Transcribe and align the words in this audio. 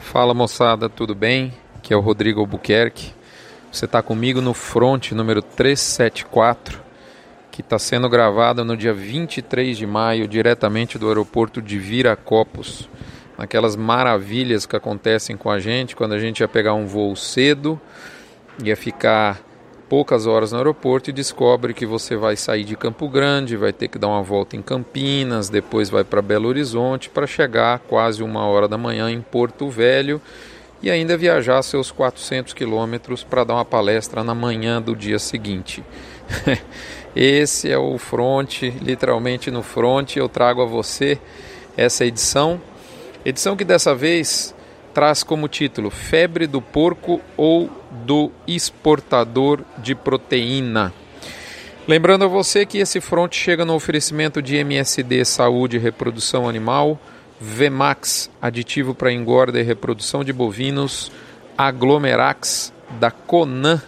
Fala 0.00 0.34
moçada, 0.34 0.88
tudo 0.88 1.14
bem? 1.14 1.52
Aqui 1.76 1.94
é 1.94 1.96
o 1.96 2.00
Rodrigo 2.00 2.40
Albuquerque. 2.40 3.12
Você 3.70 3.84
está 3.84 4.02
comigo 4.02 4.40
no 4.40 4.52
Front 4.52 5.12
número 5.12 5.40
374, 5.40 6.82
que 7.52 7.60
está 7.60 7.78
sendo 7.78 8.08
gravado 8.08 8.64
no 8.64 8.76
dia 8.76 8.92
23 8.92 9.78
de 9.78 9.86
maio, 9.86 10.26
diretamente 10.26 10.98
do 10.98 11.06
aeroporto 11.06 11.62
de 11.62 11.78
Viracopos. 11.78 12.88
Aquelas 13.38 13.76
maravilhas 13.76 14.66
que 14.66 14.74
acontecem 14.74 15.36
com 15.36 15.48
a 15.48 15.60
gente 15.60 15.94
quando 15.94 16.14
a 16.14 16.18
gente 16.18 16.40
ia 16.40 16.48
pegar 16.48 16.74
um 16.74 16.86
voo 16.86 17.14
cedo, 17.14 17.80
ia 18.64 18.76
ficar 18.76 19.40
poucas 19.90 20.24
horas 20.24 20.52
no 20.52 20.58
aeroporto 20.58 21.10
e 21.10 21.12
descobre 21.12 21.74
que 21.74 21.84
você 21.84 22.14
vai 22.14 22.36
sair 22.36 22.62
de 22.62 22.76
Campo 22.76 23.08
Grande, 23.08 23.56
vai 23.56 23.72
ter 23.72 23.88
que 23.88 23.98
dar 23.98 24.06
uma 24.06 24.22
volta 24.22 24.54
em 24.54 24.62
Campinas, 24.62 25.48
depois 25.48 25.90
vai 25.90 26.04
para 26.04 26.22
Belo 26.22 26.48
Horizonte 26.48 27.10
para 27.10 27.26
chegar 27.26 27.80
quase 27.80 28.22
uma 28.22 28.46
hora 28.46 28.68
da 28.68 28.78
manhã 28.78 29.10
em 29.10 29.20
Porto 29.20 29.68
Velho 29.68 30.22
e 30.80 30.88
ainda 30.92 31.16
viajar 31.16 31.60
seus 31.62 31.90
400 31.90 32.54
quilômetros 32.54 33.24
para 33.24 33.42
dar 33.42 33.54
uma 33.54 33.64
palestra 33.64 34.22
na 34.22 34.32
manhã 34.32 34.80
do 34.80 34.94
dia 34.94 35.18
seguinte. 35.18 35.82
Esse 37.14 37.68
é 37.68 37.76
o 37.76 37.98
front, 37.98 38.62
literalmente 38.80 39.50
no 39.50 39.64
front, 39.64 40.14
eu 40.14 40.28
trago 40.28 40.62
a 40.62 40.66
você 40.66 41.18
essa 41.76 42.04
edição. 42.04 42.60
Edição 43.24 43.56
que 43.56 43.64
dessa 43.64 43.92
vez 43.92 44.54
traz 44.94 45.24
como 45.24 45.48
título 45.48 45.90
Febre 45.90 46.46
do 46.46 46.62
porco 46.62 47.20
ou 47.36 47.79
do 48.06 48.30
exportador 48.46 49.60
de 49.78 49.94
proteína. 49.94 50.92
Lembrando 51.86 52.24
a 52.24 52.28
você 52.28 52.64
que 52.64 52.78
esse 52.78 53.00
front 53.00 53.34
chega 53.34 53.64
no 53.64 53.74
oferecimento 53.74 54.40
de 54.40 54.56
MSD 54.56 55.24
Saúde 55.24 55.76
e 55.76 55.80
Reprodução 55.80 56.48
Animal, 56.48 57.00
Vemax, 57.40 58.30
aditivo 58.40 58.94
para 58.94 59.12
engorda 59.12 59.58
e 59.58 59.62
reprodução 59.62 60.22
de 60.22 60.32
bovinos, 60.32 61.10
Aglomerax 61.56 62.72
da 62.98 63.10
Conan, 63.10 63.82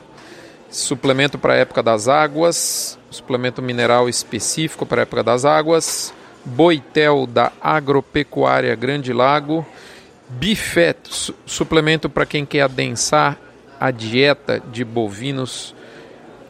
suplemento 0.71 1.39
para 1.39 1.53
a 1.53 1.57
época 1.57 1.83
das 1.83 2.09
águas, 2.09 2.99
suplemento 3.11 3.61
mineral 3.61 4.09
específico 4.09 4.87
para 4.87 5.03
a 5.03 5.05
época 5.05 5.23
das 5.23 5.45
águas, 5.45 6.15
Boitel 6.45 7.27
da 7.27 7.53
Agropecuária 7.61 8.75
Grande 8.75 9.13
Lago, 9.13 9.65
Bifet, 10.29 10.97
su 11.05 11.35
suplemento 11.45 12.09
para 12.09 12.27
quem 12.27 12.45
quer 12.47 12.63
adensar 12.63 13.39
a 13.83 13.91
dieta 13.91 14.63
de 14.71 14.85
bovinos 14.85 15.75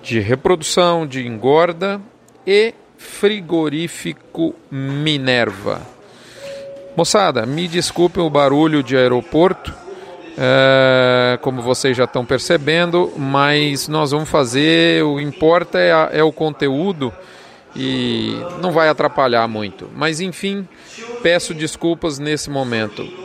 de 0.02 0.20
reprodução, 0.20 1.06
de 1.06 1.26
engorda 1.26 1.98
e 2.46 2.74
frigorífico 2.98 4.54
Minerva. 4.70 5.80
Moçada, 6.94 7.46
me 7.46 7.66
desculpem 7.66 8.22
o 8.22 8.28
barulho 8.28 8.82
de 8.82 8.98
aeroporto, 8.98 9.72
é, 10.36 11.38
como 11.40 11.62
vocês 11.62 11.96
já 11.96 12.04
estão 12.04 12.22
percebendo, 12.22 13.10
mas 13.16 13.88
nós 13.88 14.10
vamos 14.10 14.28
fazer, 14.28 15.02
o 15.02 15.18
importa 15.18 15.78
é, 15.78 15.90
a, 15.90 16.10
é 16.12 16.22
o 16.22 16.32
conteúdo 16.32 17.10
e 17.74 18.36
não 18.60 18.72
vai 18.72 18.90
atrapalhar 18.90 19.48
muito. 19.48 19.88
Mas 19.96 20.20
enfim, 20.20 20.68
peço 21.22 21.54
desculpas 21.54 22.18
nesse 22.18 22.50
momento. 22.50 23.21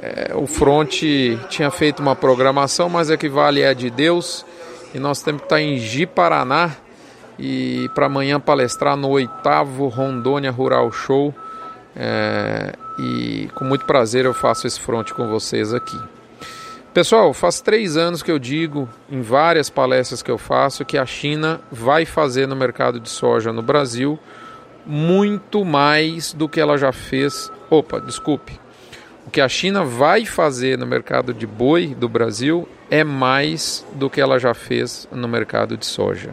É, 0.00 0.32
o 0.34 0.46
Front 0.46 1.02
tinha 1.48 1.70
feito 1.70 2.00
uma 2.00 2.16
programação, 2.16 2.88
mas 2.88 3.10
a 3.10 3.16
que 3.16 3.28
vale 3.28 3.60
é 3.60 3.74
de 3.74 3.90
Deus. 3.90 4.44
E 4.94 4.98
nós 4.98 5.22
temos 5.22 5.42
que 5.42 5.46
estar 5.46 5.60
em 5.60 5.78
Ji, 5.78 6.06
Paraná. 6.06 6.70
E 7.38 7.88
para 7.94 8.06
amanhã 8.06 8.38
palestrar 8.38 8.96
no 8.96 9.08
oitavo 9.08 9.88
Rondônia 9.88 10.50
Rural 10.50 10.90
Show. 10.92 11.34
É, 11.96 12.72
e 12.98 13.48
com 13.54 13.64
muito 13.64 13.84
prazer 13.84 14.24
eu 14.24 14.34
faço 14.34 14.66
esse 14.66 14.78
front 14.78 15.10
com 15.12 15.28
vocês 15.28 15.72
aqui. 15.72 15.98
Pessoal, 16.92 17.32
faz 17.32 17.60
três 17.60 17.96
anos 17.96 18.22
que 18.22 18.30
eu 18.30 18.38
digo 18.38 18.88
em 19.08 19.22
várias 19.22 19.70
palestras 19.70 20.22
que 20.22 20.30
eu 20.30 20.38
faço 20.38 20.84
que 20.84 20.98
a 20.98 21.06
China 21.06 21.60
vai 21.70 22.04
fazer 22.04 22.48
no 22.48 22.56
mercado 22.56 22.98
de 22.98 23.08
soja 23.08 23.52
no 23.52 23.62
Brasil 23.62 24.18
muito 24.86 25.64
mais 25.64 26.32
do 26.32 26.48
que 26.48 26.60
ela 26.60 26.76
já 26.76 26.92
fez. 26.92 27.50
Opa, 27.68 28.00
desculpe, 28.00 28.58
o 29.26 29.30
que 29.30 29.40
a 29.40 29.48
China 29.48 29.84
vai 29.84 30.24
fazer 30.24 30.78
no 30.78 30.86
mercado 30.86 31.32
de 31.32 31.46
boi 31.46 31.94
do 31.94 32.08
Brasil 32.08 32.68
é 32.90 33.04
mais 33.04 33.86
do 33.92 34.10
que 34.10 34.20
ela 34.20 34.38
já 34.38 34.54
fez 34.54 35.08
no 35.12 35.28
mercado 35.28 35.76
de 35.76 35.86
soja. 35.86 36.30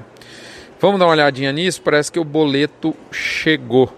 Vamos 0.80 1.00
dar 1.00 1.06
uma 1.06 1.12
olhadinha 1.12 1.52
nisso? 1.52 1.81
Parece 1.81 2.12
que 2.12 2.20
o 2.20 2.24
boleto 2.24 2.96
chegou. 3.12 3.92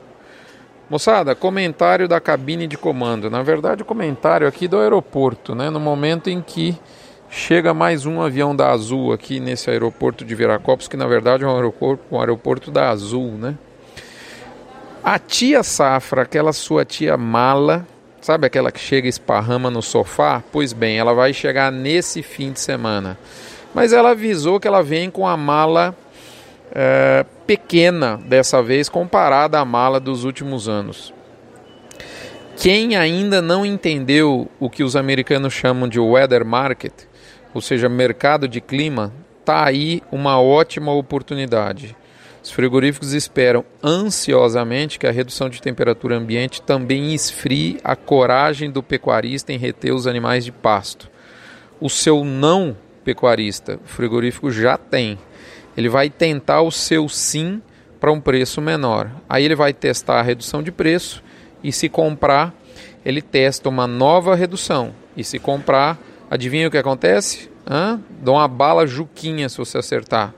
Moçada, 0.89 1.35
comentário 1.35 2.07
da 2.07 2.19
cabine 2.19 2.65
de 2.65 2.77
comando. 2.77 3.29
Na 3.29 3.43
verdade, 3.43 3.83
o 3.83 3.85
comentário 3.85 4.47
aqui 4.47 4.67
do 4.67 4.79
aeroporto, 4.79 5.53
né? 5.53 5.69
No 5.69 5.79
momento 5.79 6.29
em 6.29 6.41
que 6.41 6.77
chega 7.29 7.73
mais 7.73 8.05
um 8.05 8.21
avião 8.21 8.55
da 8.55 8.71
Azul 8.71 9.13
aqui 9.13 9.39
nesse 9.39 9.69
aeroporto 9.69 10.25
de 10.25 10.33
Viracopos, 10.33 10.87
que 10.87 10.97
na 10.97 11.05
verdade 11.05 11.43
é 11.43 11.47
um 11.47 11.55
aeroporto, 11.55 12.03
um 12.11 12.19
aeroporto 12.19 12.71
da 12.71 12.89
Azul, 12.89 13.33
né? 13.33 13.55
A 15.03 15.19
tia 15.19 15.63
Safra, 15.63 16.23
aquela 16.23 16.51
sua 16.51 16.83
tia 16.83 17.15
mala, 17.15 17.85
Sabe 18.21 18.47
aquela 18.47 18.71
que 18.71 18.79
chega 18.79 19.07
e 19.07 19.09
esparrama 19.09 19.71
no 19.71 19.81
sofá? 19.81 20.43
Pois 20.51 20.73
bem, 20.73 20.97
ela 20.97 21.13
vai 21.13 21.33
chegar 21.33 21.71
nesse 21.71 22.21
fim 22.21 22.51
de 22.51 22.59
semana. 22.59 23.17
Mas 23.73 23.93
ela 23.93 24.11
avisou 24.11 24.59
que 24.59 24.67
ela 24.67 24.83
vem 24.83 25.09
com 25.09 25.25
a 25.25 25.37
mala 25.37 25.95
é, 26.71 27.25
pequena 27.47 28.17
dessa 28.17 28.61
vez, 28.61 28.89
comparada 28.89 29.59
à 29.59 29.65
mala 29.65 29.99
dos 29.99 30.23
últimos 30.23 30.67
anos. 30.67 31.13
Quem 32.57 32.97
ainda 32.97 33.41
não 33.41 33.65
entendeu 33.65 34.49
o 34.59 34.69
que 34.69 34.83
os 34.83 34.97
americanos 34.97 35.53
chamam 35.53 35.87
de 35.87 35.99
weather 35.99 36.43
market, 36.43 36.93
ou 37.53 37.61
seja, 37.61 37.87
mercado 37.87 38.49
de 38.49 38.59
clima, 38.59 39.13
tá 39.45 39.65
aí 39.65 40.03
uma 40.11 40.41
ótima 40.41 40.91
oportunidade. 40.91 41.95
Os 42.41 42.51
frigoríficos 42.51 43.13
esperam 43.13 43.65
ansiosamente 43.83 44.97
que 44.97 45.05
a 45.05 45.11
redução 45.11 45.49
de 45.49 45.61
temperatura 45.61 46.15
ambiente 46.15 46.61
também 46.61 47.13
esfrie 47.13 47.79
a 47.83 47.95
coragem 47.95 48.71
do 48.71 48.81
pecuarista 48.81 49.51
em 49.51 49.57
reter 49.57 49.93
os 49.93 50.07
animais 50.07 50.45
de 50.45 50.51
pasto. 50.51 51.09
O 51.81 51.89
seu 51.89 52.23
não 52.23 52.75
pecuarista, 53.03 53.79
o 53.83 53.87
frigorífico 53.87 54.49
já 54.51 54.77
tem. 54.77 55.17
Ele 55.75 55.89
vai 55.89 56.09
tentar 56.09 56.61
o 56.61 56.71
seu 56.71 57.09
sim 57.09 57.61
para 57.99 58.11
um 58.11 58.21
preço 58.21 58.61
menor. 58.61 59.11
Aí 59.27 59.43
ele 59.43 59.55
vai 59.55 59.73
testar 59.73 60.19
a 60.19 60.23
redução 60.23 60.63
de 60.63 60.71
preço 60.71 61.21
e 61.61 61.71
se 61.71 61.89
comprar, 61.89 62.53
ele 63.03 63.21
testa 63.21 63.67
uma 63.67 63.85
nova 63.85 64.33
redução. 64.33 64.93
E 65.15 65.23
se 65.23 65.39
comprar, 65.39 65.99
adivinha 66.31 66.69
o 66.69 66.71
que 66.71 66.77
acontece? 66.77 67.49
Hã? 67.69 67.99
Dá 68.21 68.31
uma 68.31 68.47
bala 68.47 68.87
juquinha 68.87 69.49
se 69.49 69.57
você 69.57 69.77
acertar 69.77 70.33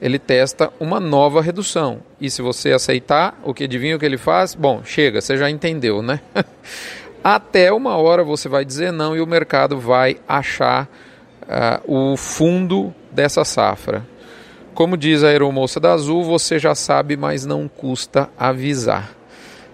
ele 0.00 0.18
testa 0.18 0.72
uma 0.80 0.98
nova 0.98 1.42
redução. 1.42 2.00
E 2.20 2.30
se 2.30 2.40
você 2.40 2.72
aceitar, 2.72 3.38
o 3.44 3.52
que 3.52 3.64
adivinha 3.64 3.96
o 3.96 3.98
que 3.98 4.06
ele 4.06 4.16
faz? 4.16 4.54
Bom, 4.54 4.82
chega, 4.84 5.20
você 5.20 5.36
já 5.36 5.50
entendeu, 5.50 6.02
né? 6.02 6.20
Até 7.22 7.70
uma 7.70 7.96
hora 7.96 8.24
você 8.24 8.48
vai 8.48 8.64
dizer 8.64 8.92
não 8.92 9.14
e 9.14 9.20
o 9.20 9.26
mercado 9.26 9.78
vai 9.78 10.16
achar 10.26 10.88
uh, 11.42 12.12
o 12.12 12.16
fundo 12.16 12.94
dessa 13.12 13.44
safra. 13.44 14.06
Como 14.72 14.96
diz 14.96 15.22
a 15.22 15.28
aeromoça 15.28 15.78
da 15.78 15.92
Azul, 15.92 16.24
você 16.24 16.58
já 16.58 16.74
sabe, 16.74 17.16
mas 17.16 17.44
não 17.44 17.68
custa 17.68 18.30
avisar. 18.38 19.14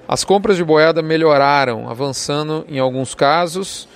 As 0.08 0.24
compras 0.24 0.56
de 0.56 0.64
boiada 0.64 1.02
melhoraram, 1.02 1.88
avançando 1.88 2.64
em 2.68 2.80
alguns 2.80 3.14
casos 3.14 3.88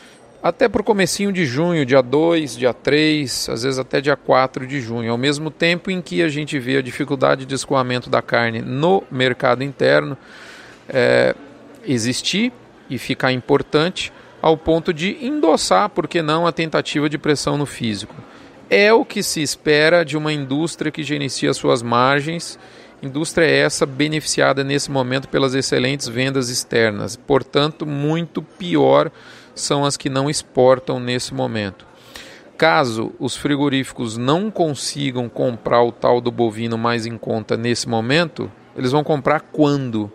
até 0.42 0.68
para 0.68 0.80
o 0.80 0.84
comecinho 0.84 1.32
de 1.32 1.44
junho, 1.44 1.84
dia 1.84 2.00
2, 2.00 2.56
dia 2.56 2.72
3, 2.72 3.48
às 3.50 3.62
vezes 3.62 3.78
até 3.78 4.00
dia 4.00 4.16
4 4.16 4.66
de 4.66 4.80
junho, 4.80 5.12
ao 5.12 5.18
mesmo 5.18 5.50
tempo 5.50 5.90
em 5.90 6.00
que 6.00 6.22
a 6.22 6.28
gente 6.28 6.58
vê 6.58 6.78
a 6.78 6.82
dificuldade 6.82 7.44
de 7.44 7.54
escoamento 7.54 8.08
da 8.08 8.22
carne 8.22 8.62
no 8.62 9.02
mercado 9.10 9.62
interno 9.62 10.16
é, 10.88 11.34
existir 11.84 12.52
e 12.88 12.96
ficar 12.96 13.32
importante 13.32 14.12
ao 14.40 14.56
ponto 14.56 14.94
de 14.94 15.18
endossar, 15.20 15.90
por 15.90 16.08
que 16.08 16.22
não, 16.22 16.46
a 16.46 16.52
tentativa 16.52 17.08
de 17.08 17.18
pressão 17.18 17.58
no 17.58 17.66
físico. 17.66 18.14
É 18.70 18.92
o 18.92 19.04
que 19.04 19.22
se 19.22 19.42
espera 19.42 20.04
de 20.04 20.16
uma 20.16 20.32
indústria 20.32 20.90
que 20.90 21.02
gerencia 21.02 21.52
suas 21.52 21.82
margens, 21.82 22.58
indústria 23.02 23.44
essa 23.44 23.84
beneficiada 23.84 24.64
nesse 24.64 24.90
momento 24.90 25.28
pelas 25.28 25.54
excelentes 25.54 26.08
vendas 26.08 26.48
externas, 26.48 27.16
portanto, 27.16 27.84
muito 27.84 28.42
pior 28.42 29.10
são 29.60 29.84
as 29.84 29.96
que 29.96 30.08
não 30.08 30.28
exportam 30.28 30.98
nesse 30.98 31.32
momento. 31.34 31.86
Caso 32.56 33.12
os 33.18 33.36
frigoríficos 33.36 34.16
não 34.16 34.50
consigam 34.50 35.28
comprar 35.28 35.82
o 35.82 35.90
tal 35.90 36.20
do 36.20 36.30
bovino 36.30 36.76
mais 36.76 37.06
em 37.06 37.16
conta 37.16 37.56
nesse 37.56 37.88
momento, 37.88 38.50
eles 38.76 38.92
vão 38.92 39.02
comprar 39.02 39.40
quando? 39.40 40.12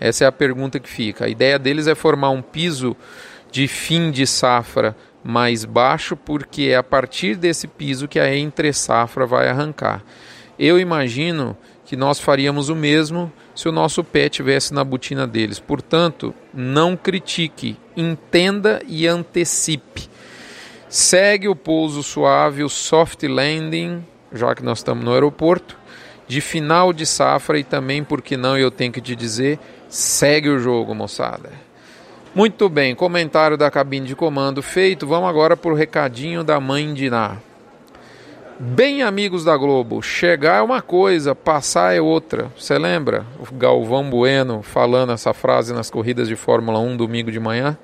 Essa 0.00 0.24
é 0.24 0.26
a 0.26 0.32
pergunta 0.32 0.80
que 0.80 0.88
fica. 0.88 1.26
A 1.26 1.28
ideia 1.28 1.58
deles 1.58 1.86
é 1.86 1.94
formar 1.94 2.30
um 2.30 2.42
piso 2.42 2.96
de 3.50 3.68
fim 3.68 4.10
de 4.10 4.26
safra 4.26 4.96
mais 5.22 5.64
baixo, 5.64 6.16
porque 6.16 6.62
é 6.62 6.76
a 6.76 6.82
partir 6.82 7.36
desse 7.36 7.68
piso 7.68 8.08
que 8.08 8.18
a 8.18 8.34
entre 8.34 8.72
safra 8.72 9.26
vai 9.26 9.48
arrancar. 9.48 10.02
Eu 10.58 10.78
imagino 10.80 11.56
que 11.84 11.96
nós 11.96 12.18
faríamos 12.18 12.68
o 12.68 12.76
mesmo 12.76 13.32
se 13.54 13.68
o 13.68 13.72
nosso 13.72 14.02
pé 14.02 14.28
tivesse 14.28 14.72
na 14.72 14.84
botina 14.84 15.26
deles. 15.26 15.58
Portanto, 15.58 16.34
não 16.52 16.96
critique, 16.96 17.76
entenda 17.96 18.80
e 18.86 19.06
antecipe. 19.06 20.08
Segue 20.88 21.48
o 21.48 21.56
pouso 21.56 22.02
suave, 22.02 22.62
o 22.62 22.68
soft 22.68 23.22
landing, 23.22 24.04
já 24.32 24.54
que 24.54 24.62
nós 24.62 24.78
estamos 24.78 25.04
no 25.04 25.12
aeroporto, 25.12 25.76
de 26.28 26.40
final 26.40 26.92
de 26.92 27.04
safra 27.04 27.58
e 27.58 27.64
também, 27.64 28.02
porque 28.02 28.36
não, 28.36 28.56
eu 28.56 28.70
tenho 28.70 28.92
que 28.92 29.00
te 29.00 29.14
dizer, 29.14 29.58
segue 29.88 30.48
o 30.48 30.58
jogo, 30.58 30.94
moçada. 30.94 31.50
Muito 32.34 32.68
bem, 32.70 32.94
comentário 32.94 33.58
da 33.58 33.70
cabine 33.70 34.06
de 34.06 34.16
comando 34.16 34.62
feito. 34.62 35.06
Vamos 35.06 35.28
agora 35.28 35.54
para 35.54 35.70
o 35.70 35.74
recadinho 35.74 36.42
da 36.42 36.58
mãe 36.58 36.94
de 36.94 37.10
Ná. 37.10 37.36
Bem, 38.64 39.02
amigos 39.02 39.42
da 39.44 39.56
Globo, 39.56 40.00
chegar 40.00 40.58
é 40.58 40.62
uma 40.62 40.80
coisa, 40.80 41.34
passar 41.34 41.96
é 41.96 42.00
outra. 42.00 42.46
Você 42.56 42.78
lembra 42.78 43.26
o 43.40 43.54
Galvão 43.56 44.08
Bueno 44.08 44.62
falando 44.62 45.10
essa 45.10 45.34
frase 45.34 45.72
nas 45.72 45.90
corridas 45.90 46.28
de 46.28 46.36
Fórmula 46.36 46.78
1 46.78 46.96
domingo 46.96 47.32
de 47.32 47.40
manhã? 47.40 47.76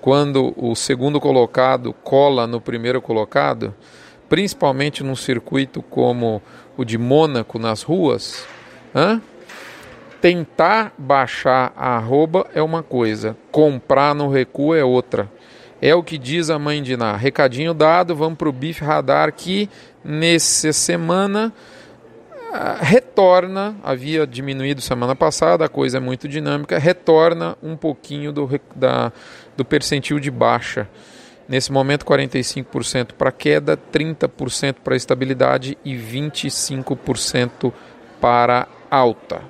Quando 0.00 0.54
o 0.56 0.74
segundo 0.74 1.20
colocado 1.20 1.92
cola 1.92 2.46
no 2.46 2.62
primeiro 2.62 3.02
colocado, 3.02 3.74
principalmente 4.26 5.04
num 5.04 5.14
circuito 5.14 5.82
como 5.82 6.40
o 6.78 6.82
de 6.82 6.96
Mônaco 6.96 7.58
nas 7.58 7.82
ruas, 7.82 8.42
hã? 8.94 9.20
tentar 10.22 10.94
baixar 10.96 11.74
a 11.76 11.94
arroba 11.94 12.46
é 12.54 12.62
uma 12.62 12.82
coisa, 12.82 13.36
comprar 13.52 14.14
no 14.14 14.30
recuo 14.30 14.74
é 14.74 14.82
outra. 14.82 15.30
É 15.80 15.94
o 15.94 16.02
que 16.02 16.16
diz 16.16 16.48
a 16.48 16.58
mãe 16.58 16.82
de 16.82 16.96
Ná. 16.96 17.16
Recadinho 17.16 17.74
dado, 17.74 18.16
vamos 18.16 18.38
para 18.38 18.48
o 18.48 18.52
Bife 18.52 18.82
Radar 18.82 19.30
que 19.32 19.68
nessa 20.06 20.72
semana 20.72 21.52
ah, 22.52 22.78
retorna, 22.80 23.76
havia 23.82 24.26
diminuído 24.26 24.80
semana 24.80 25.16
passada, 25.16 25.64
a 25.64 25.68
coisa 25.68 25.98
é 25.98 26.00
muito 26.00 26.28
dinâmica, 26.28 26.78
retorna 26.78 27.58
um 27.60 27.76
pouquinho 27.76 28.32
do, 28.32 28.48
da, 28.74 29.12
do 29.56 29.64
percentil 29.64 30.20
de 30.20 30.30
baixa. 30.30 30.88
Nesse 31.48 31.70
momento, 31.70 32.04
45% 32.04 33.12
para 33.12 33.30
queda, 33.30 33.76
30% 33.76 34.76
para 34.82 34.96
estabilidade 34.96 35.76
e 35.84 35.94
25% 35.94 37.72
para 38.20 38.66
alta. 38.90 39.42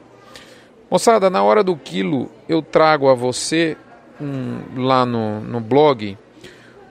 Moçada, 0.91 1.29
na 1.29 1.43
hora 1.43 1.63
do 1.63 1.77
quilo 1.77 2.31
eu 2.49 2.63
trago 2.63 3.09
a 3.09 3.15
você 3.15 3.77
um, 4.21 4.85
lá 4.85 5.05
no, 5.05 5.41
no 5.41 5.61
blog 5.61 6.17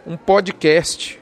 um 0.05 0.17
podcast 0.17 1.19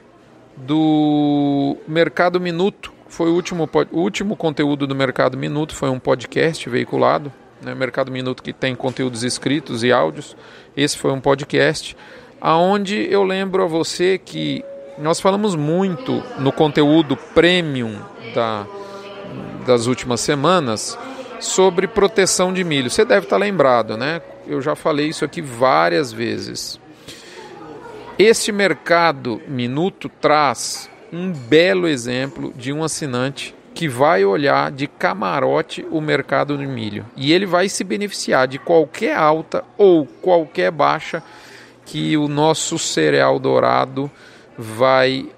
do 0.56 1.76
Mercado 1.86 2.40
Minuto. 2.40 2.92
Foi 3.08 3.30
o 3.30 3.34
último, 3.34 3.68
o 3.92 4.00
último 4.00 4.36
conteúdo 4.36 4.86
do 4.86 4.94
Mercado 4.94 5.36
Minuto, 5.36 5.74
foi 5.74 5.88
um 5.88 5.98
podcast 5.98 6.68
veiculado. 6.68 7.32
Né? 7.62 7.74
Mercado 7.74 8.10
Minuto 8.10 8.42
que 8.42 8.52
tem 8.52 8.74
conteúdos 8.74 9.22
escritos 9.22 9.82
e 9.84 9.92
áudios. 9.92 10.36
Esse 10.76 10.98
foi 10.98 11.12
um 11.12 11.20
podcast 11.20 11.96
aonde 12.40 13.08
eu 13.10 13.22
lembro 13.22 13.62
a 13.62 13.66
você 13.66 14.18
que 14.18 14.62
nós 14.98 15.18
falamos 15.18 15.54
muito 15.54 16.22
no 16.38 16.52
conteúdo 16.52 17.16
premium 17.16 17.98
da, 18.34 18.66
das 19.66 19.86
últimas 19.86 20.20
semanas 20.20 20.98
sobre 21.40 21.86
proteção 21.86 22.52
de 22.52 22.62
milho. 22.62 22.90
Você 22.90 23.04
deve 23.04 23.26
estar 23.26 23.38
lembrado, 23.38 23.96
né? 23.96 24.20
Eu 24.46 24.60
já 24.60 24.76
falei 24.76 25.08
isso 25.08 25.24
aqui 25.24 25.40
várias 25.40 26.12
vezes. 26.12 26.78
Este 28.18 28.52
mercado 28.52 29.42
minuto 29.48 30.08
traz 30.08 30.88
um 31.12 31.32
belo 31.32 31.88
exemplo 31.88 32.54
de 32.56 32.72
um 32.72 32.84
assinante 32.84 33.52
que 33.74 33.88
vai 33.88 34.24
olhar 34.24 34.70
de 34.70 34.86
camarote 34.86 35.84
o 35.90 36.00
mercado 36.00 36.56
de 36.56 36.64
milho 36.64 37.04
e 37.16 37.32
ele 37.32 37.44
vai 37.44 37.68
se 37.68 37.82
beneficiar 37.82 38.46
de 38.46 38.56
qualquer 38.56 39.16
alta 39.16 39.64
ou 39.76 40.06
qualquer 40.06 40.70
baixa 40.70 41.24
que 41.84 42.16
o 42.16 42.28
nosso 42.28 42.78
cereal 42.78 43.40
dourado 43.40 44.08
vai 44.56 45.28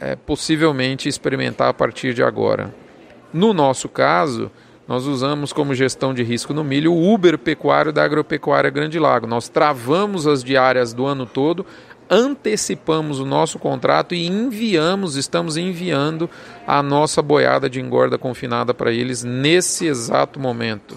é, 0.00 0.16
possivelmente 0.16 1.10
experimentar 1.10 1.68
a 1.68 1.74
partir 1.74 2.14
de 2.14 2.22
agora. 2.22 2.74
No 3.30 3.52
nosso 3.52 3.90
caso, 3.90 4.50
nós 4.88 5.06
usamos 5.06 5.52
como 5.52 5.74
gestão 5.74 6.12
de 6.12 6.22
risco 6.22 6.52
no 6.52 6.64
milho 6.64 6.92
o 6.92 7.14
Uber 7.14 7.38
pecuário 7.38 7.92
da 7.92 8.02
Agropecuária 8.02 8.68
Grande 8.68 8.98
Lago. 8.98 9.26
Nós 9.26 9.48
travamos 9.48 10.26
as 10.26 10.42
diárias 10.42 10.92
do 10.92 11.06
ano 11.06 11.24
todo, 11.24 11.64
antecipamos 12.12 13.18
o 13.18 13.24
nosso 13.24 13.58
contrato 13.58 14.14
e 14.14 14.26
enviamos, 14.26 15.16
estamos 15.16 15.56
enviando 15.56 16.28
a 16.66 16.82
nossa 16.82 17.22
boiada 17.22 17.70
de 17.70 17.80
engorda 17.80 18.18
confinada 18.18 18.74
para 18.74 18.92
eles 18.92 19.24
nesse 19.24 19.86
exato 19.86 20.38
momento. 20.38 20.94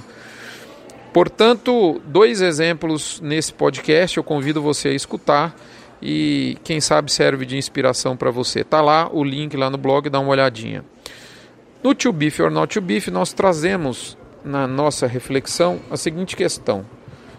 Portanto, 1.14 2.02
dois 2.06 2.42
exemplos 2.42 3.22
nesse 3.22 3.54
podcast, 3.54 4.18
eu 4.18 4.24
convido 4.26 4.62
você 4.62 4.90
a 4.90 4.94
escutar 4.94 5.56
e 6.02 6.58
quem 6.66 6.82
sabe 6.82 7.10
serve 7.10 7.46
de 7.46 7.56
inspiração 7.56 8.18
para 8.18 8.30
você. 8.30 8.66
Tá 8.66 8.82
lá 8.82 9.10
o 9.10 9.24
link 9.24 9.56
lá 9.56 9.70
no 9.70 9.78
blog, 9.78 10.10
dá 10.10 10.20
uma 10.20 10.32
olhadinha. 10.32 10.84
No 11.82 11.96
To 11.96 12.12
Beef 12.12 12.42
or 12.42 12.52
Not 12.52 12.74
To 12.74 12.82
Beef, 12.82 13.08
nós 13.08 13.32
trazemos 13.32 14.18
na 14.44 14.68
nossa 14.68 15.08
reflexão 15.08 15.80
a 15.90 15.96
seguinte 15.96 16.36
questão. 16.36 16.86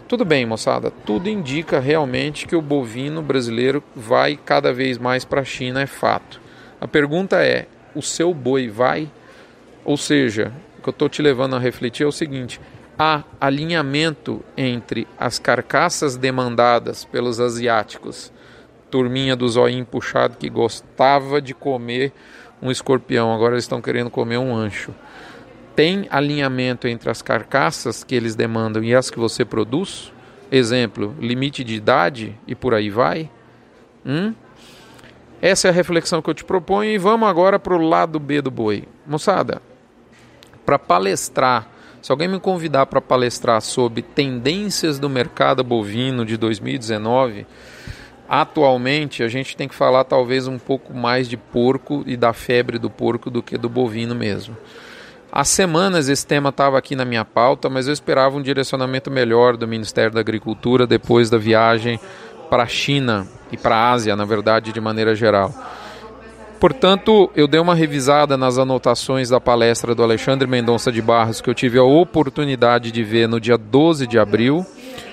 Tudo 0.08 0.24
bem, 0.24 0.46
moçada, 0.46 0.92
tudo 1.04 1.28
indica 1.28 1.80
realmente 1.80 2.46
que 2.46 2.54
o 2.54 2.62
bovino 2.62 3.20
brasileiro 3.20 3.82
vai 3.92 4.36
cada 4.36 4.72
vez 4.72 4.98
mais 4.98 5.24
para 5.24 5.40
a 5.40 5.44
China, 5.44 5.82
é 5.82 5.86
fato. 5.86 6.40
A 6.80 6.86
pergunta 6.86 7.44
é: 7.44 7.66
o 7.92 8.00
seu 8.00 8.32
boi 8.32 8.68
vai? 8.68 9.10
Ou 9.84 9.96
seja, 9.96 10.52
o 10.78 10.82
que 10.82 10.88
eu 10.88 10.92
estou 10.92 11.08
te 11.08 11.20
levando 11.20 11.56
a 11.56 11.58
refletir 11.58 12.04
é 12.04 12.06
o 12.06 12.12
seguinte: 12.12 12.60
há 12.96 13.24
alinhamento 13.40 14.44
entre 14.56 15.08
as 15.18 15.40
carcaças 15.40 16.16
demandadas 16.16 17.04
pelos 17.04 17.40
asiáticos, 17.40 18.32
turminha 18.88 19.34
do 19.34 19.48
zóio 19.48 19.84
puxado 19.84 20.36
que 20.36 20.48
gostava 20.48 21.42
de 21.42 21.52
comer 21.52 22.12
um 22.62 22.70
escorpião, 22.70 23.34
agora 23.34 23.54
eles 23.54 23.64
estão 23.64 23.82
querendo 23.82 24.08
comer 24.08 24.38
um 24.38 24.54
ancho. 24.54 24.94
Tem 25.76 26.08
alinhamento 26.10 26.88
entre 26.88 27.10
as 27.10 27.20
carcaças 27.20 28.02
que 28.02 28.14
eles 28.14 28.34
demandam 28.34 28.82
e 28.82 28.94
as 28.94 29.10
que 29.10 29.18
você 29.18 29.44
produz? 29.44 30.10
Exemplo, 30.50 31.14
limite 31.20 31.62
de 31.62 31.74
idade 31.74 32.34
e 32.46 32.54
por 32.54 32.72
aí 32.72 32.88
vai? 32.88 33.30
Hum? 34.04 34.34
Essa 35.40 35.68
é 35.68 35.70
a 35.70 35.74
reflexão 35.74 36.22
que 36.22 36.30
eu 36.30 36.34
te 36.34 36.44
proponho 36.44 36.90
e 36.90 36.96
vamos 36.96 37.28
agora 37.28 37.58
para 37.58 37.74
o 37.74 37.88
lado 37.88 38.18
B 38.18 38.40
do 38.40 38.50
boi. 38.50 38.84
Moçada, 39.06 39.60
para 40.64 40.78
palestrar, 40.78 41.68
se 42.00 42.10
alguém 42.10 42.26
me 42.26 42.40
convidar 42.40 42.86
para 42.86 43.00
palestrar 43.00 43.60
sobre 43.60 44.00
tendências 44.00 44.98
do 44.98 45.10
mercado 45.10 45.62
bovino 45.62 46.24
de 46.24 46.38
2019, 46.38 47.46
Atualmente 48.28 49.22
a 49.22 49.28
gente 49.28 49.56
tem 49.56 49.68
que 49.68 49.74
falar 49.74 50.02
talvez 50.02 50.48
um 50.48 50.58
pouco 50.58 50.92
mais 50.92 51.28
de 51.28 51.36
porco 51.36 52.02
e 52.06 52.16
da 52.16 52.32
febre 52.32 52.76
do 52.78 52.90
porco 52.90 53.30
do 53.30 53.40
que 53.40 53.56
do 53.56 53.68
bovino 53.68 54.14
mesmo. 54.16 54.56
Há 55.38 55.44
semanas 55.44 56.08
esse 56.08 56.26
tema 56.26 56.48
estava 56.48 56.78
aqui 56.78 56.96
na 56.96 57.04
minha 57.04 57.22
pauta, 57.22 57.68
mas 57.68 57.86
eu 57.86 57.92
esperava 57.92 58.38
um 58.38 58.40
direcionamento 58.40 59.10
melhor 59.10 59.54
do 59.54 59.68
Ministério 59.68 60.10
da 60.10 60.20
Agricultura 60.20 60.86
depois 60.86 61.28
da 61.28 61.36
viagem 61.36 62.00
para 62.48 62.62
a 62.62 62.66
China 62.66 63.28
e 63.52 63.56
para 63.58 63.76
a 63.76 63.90
Ásia, 63.92 64.16
na 64.16 64.24
verdade, 64.24 64.72
de 64.72 64.80
maneira 64.80 65.14
geral. 65.14 65.52
Portanto, 66.58 67.30
eu 67.36 67.46
dei 67.46 67.60
uma 67.60 67.74
revisada 67.74 68.34
nas 68.38 68.56
anotações 68.56 69.28
da 69.28 69.38
palestra 69.38 69.94
do 69.94 70.02
Alexandre 70.02 70.48
Mendonça 70.48 70.90
de 70.90 71.02
Barros 71.02 71.42
que 71.42 71.50
eu 71.50 71.54
tive 71.54 71.78
a 71.78 71.84
oportunidade 71.84 72.90
de 72.90 73.04
ver 73.04 73.28
no 73.28 73.38
dia 73.38 73.58
12 73.58 74.06
de 74.06 74.18
abril 74.18 74.64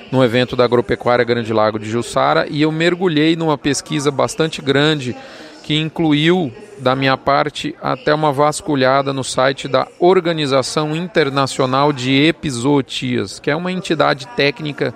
no 0.10 0.24
evento 0.24 0.56
da 0.56 0.64
Agropecuária 0.64 1.26
Grande 1.26 1.52
Lago 1.52 1.78
de 1.78 1.90
Jussara 1.90 2.48
e 2.50 2.62
eu 2.62 2.72
mergulhei 2.72 3.36
numa 3.36 3.58
pesquisa 3.58 4.10
bastante 4.10 4.62
grande 4.62 5.18
que 5.64 5.80
incluiu 5.80 6.52
da 6.78 6.96
minha 6.96 7.18
parte 7.18 7.74
até 7.82 8.14
uma 8.14 8.32
vasculhada 8.32 9.14
no 9.14 9.24
site 9.24 9.68
da 9.68 9.88
Organização 10.00 10.96
Internacional 10.96 11.94
de 11.94 12.12
Epizootias, 12.12 13.40
que 13.40 13.50
é 13.50 13.56
uma 13.56 13.72
entidade 13.72 14.28
técnica 14.36 14.94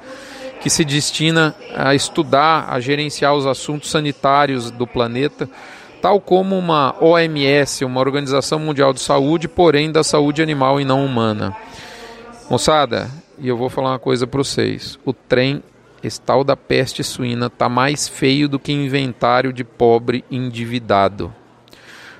que 0.61 0.69
se 0.69 0.83
destina 0.83 1.55
a 1.75 1.95
estudar, 1.95 2.67
a 2.69 2.79
gerenciar 2.79 3.33
os 3.33 3.45
assuntos 3.45 3.89
sanitários 3.89 4.69
do 4.69 4.85
planeta, 4.85 5.49
tal 6.01 6.19
como 6.19 6.57
uma 6.57 6.95
OMS, 6.99 7.85
uma 7.85 8.01
Organização 8.01 8.59
Mundial 8.59 8.91
de 8.91 8.99
Saúde, 8.99 9.47
porém 9.47 9.91
da 9.91 10.03
saúde 10.03 10.41
animal 10.41 10.81
e 10.81 10.85
não 10.85 11.05
humana. 11.05 11.55
Moçada, 12.49 13.09
e 13.39 13.47
eu 13.47 13.57
vou 13.57 13.69
falar 13.69 13.91
uma 13.91 13.99
coisa 13.99 14.27
para 14.27 14.39
vocês: 14.39 14.99
o 15.05 15.13
trem, 15.13 15.63
esse 16.03 16.19
tal 16.21 16.43
da 16.43 16.55
peste 16.55 17.03
suína, 17.03 17.49
tá 17.49 17.67
mais 17.67 18.07
feio 18.07 18.47
do 18.47 18.59
que 18.59 18.71
inventário 18.71 19.51
de 19.51 19.63
pobre 19.63 20.23
endividado. 20.29 21.33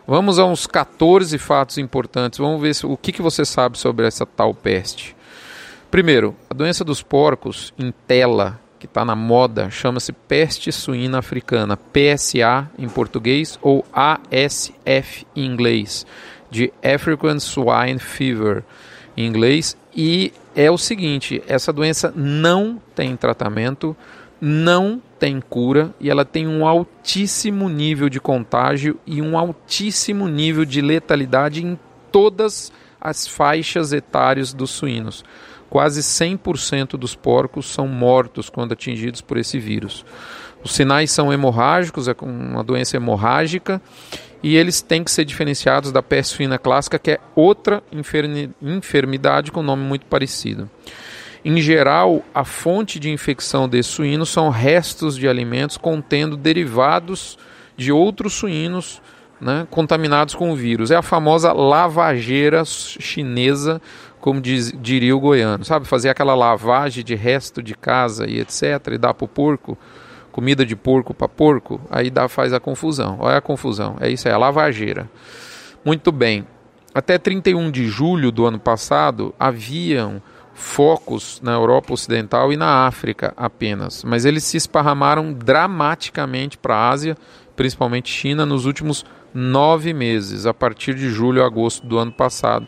Vamos 0.05 0.39
a 0.39 0.45
uns 0.45 0.65
14 0.65 1.37
fatos 1.37 1.77
importantes. 1.77 2.39
Vamos 2.39 2.61
ver 2.61 2.73
o 2.85 2.95
que, 2.95 3.11
que 3.11 3.21
você 3.21 3.43
sabe 3.43 3.77
sobre 3.77 4.07
essa 4.07 4.25
tal 4.25 4.53
peste. 4.53 5.13
Primeiro, 5.91 6.33
a 6.49 6.53
doença 6.53 6.83
dos 6.83 7.01
porcos 7.01 7.73
em 7.77 7.93
tela, 8.07 8.59
que 8.79 8.85
está 8.85 9.03
na 9.03 9.15
moda, 9.15 9.69
chama-se 9.69 10.13
peste 10.13 10.71
suína 10.71 11.19
africana, 11.19 11.77
PSA 11.77 12.69
em 12.77 12.87
português 12.87 13.59
ou 13.61 13.85
ASF 13.91 15.27
em 15.35 15.45
inglês, 15.45 16.05
de 16.49 16.71
African 16.81 17.39
Swine 17.39 17.99
Fever 17.99 18.63
em 19.17 19.25
inglês. 19.25 19.75
E 19.95 20.31
é 20.55 20.69
o 20.69 20.77
seguinte: 20.77 21.41
essa 21.47 21.73
doença 21.73 22.13
não 22.15 22.79
tem 22.95 23.17
tratamento, 23.17 23.97
não 24.39 25.01
tem 25.19 25.41
cura 25.41 25.93
e 25.99 26.09
ela 26.09 26.23
tem 26.23 26.47
um 26.47 26.65
altíssimo 26.65 27.67
nível 27.67 28.07
de 28.07 28.19
contágio 28.19 28.99
e 29.05 29.21
um 29.21 29.37
altíssimo 29.37 30.27
nível 30.27 30.63
de 30.63 30.79
letalidade 30.79 31.65
em 31.65 31.77
todas 32.11 32.71
as 33.01 33.27
faixas 33.27 33.91
etárias 33.91 34.53
dos 34.53 34.69
suínos. 34.69 35.25
Quase 35.69 36.01
100% 36.01 36.91
dos 36.91 37.13
porcos 37.13 37.67
são 37.67 37.87
mortos 37.87 38.49
quando 38.49 38.71
atingidos 38.71 39.21
por 39.21 39.37
esse 39.37 39.59
vírus. 39.59 40.05
Os 40.63 40.73
sinais 40.73 41.11
são 41.11 41.31
hemorrágicos, 41.31 42.07
é 42.07 42.15
uma 42.21 42.63
doença 42.63 42.95
hemorrágica, 42.95 43.81
e 44.41 44.55
eles 44.55 44.81
têm 44.81 45.03
que 45.03 45.11
ser 45.11 45.25
diferenciados 45.25 45.91
da 45.91 46.03
peste 46.03 46.35
suína 46.35 46.57
clássica, 46.57 46.99
que 46.99 47.11
é 47.11 47.19
outra 47.35 47.83
enfermidade 48.61 49.51
com 49.51 49.63
nome 49.63 49.83
muito 49.83 50.05
parecido. 50.05 50.69
Em 51.43 51.61
geral, 51.61 52.23
a 52.33 52.43
fonte 52.43 52.99
de 52.99 53.09
infecção 53.09 53.69
desse 53.69 53.89
suíno 53.89 54.25
são 54.25 54.49
restos 54.49 55.15
de 55.15 55.27
alimentos 55.27 55.77
contendo 55.77 56.35
derivados 56.35 57.37
de 57.75 57.91
outros 57.91 58.33
suínos 58.33 59.01
né, 59.39 59.67
contaminados 59.69 60.35
com 60.35 60.51
o 60.51 60.55
vírus. 60.55 60.91
É 60.91 60.95
a 60.95 61.01
famosa 61.01 61.53
lavageira 61.53 62.63
chinesa, 62.65 63.81
como 64.19 64.41
diz, 64.41 64.73
diria 64.81 65.15
o 65.15 65.19
goiano. 65.19 65.63
Sabe, 65.63 65.87
fazer 65.87 66.09
aquela 66.09 66.35
lavagem 66.35 67.03
de 67.03 67.15
resto 67.15 67.61
de 67.61 67.75
casa 67.75 68.27
e 68.27 68.39
etc. 68.39 68.63
e 68.91 68.97
dar 68.97 69.13
para 69.13 69.25
o 69.25 69.27
porco, 69.27 69.77
comida 70.37 70.63
de 70.63 70.75
porco 70.75 71.15
para 71.15 71.27
porco, 71.27 71.81
aí 71.89 72.11
dá, 72.11 72.29
faz 72.29 72.53
a 72.53 72.59
confusão. 72.59 73.17
Olha 73.19 73.37
a 73.37 73.41
confusão. 73.41 73.97
É 73.99 74.07
isso 74.07 74.27
aí, 74.27 74.33
a 74.35 74.37
lavageira. 74.37 75.09
Muito 75.83 76.11
bem. 76.11 76.45
Até 76.93 77.17
31 77.17 77.71
de 77.71 77.87
julho 77.87 78.31
do 78.31 78.45
ano 78.45 78.59
passado, 78.59 79.33
haviam 79.39 80.21
focos 80.53 81.41
na 81.41 81.53
Europa 81.53 81.91
Ocidental 81.91 82.53
e 82.53 82.55
na 82.55 82.85
África 82.85 83.33
apenas, 83.35 84.03
mas 84.03 84.25
eles 84.25 84.43
se 84.43 84.57
esparramaram 84.57 85.33
dramaticamente 85.33 86.55
para 86.55 86.75
a 86.75 86.89
Ásia, 86.89 87.17
principalmente 87.55 88.11
China, 88.11 88.45
nos 88.45 88.67
últimos 88.67 89.03
nove 89.33 89.91
meses, 89.91 90.45
a 90.45 90.53
partir 90.53 90.93
de 90.93 91.09
julho 91.09 91.41
a 91.41 91.47
agosto 91.47 91.83
do 91.87 91.97
ano 91.97 92.11
passado. 92.11 92.67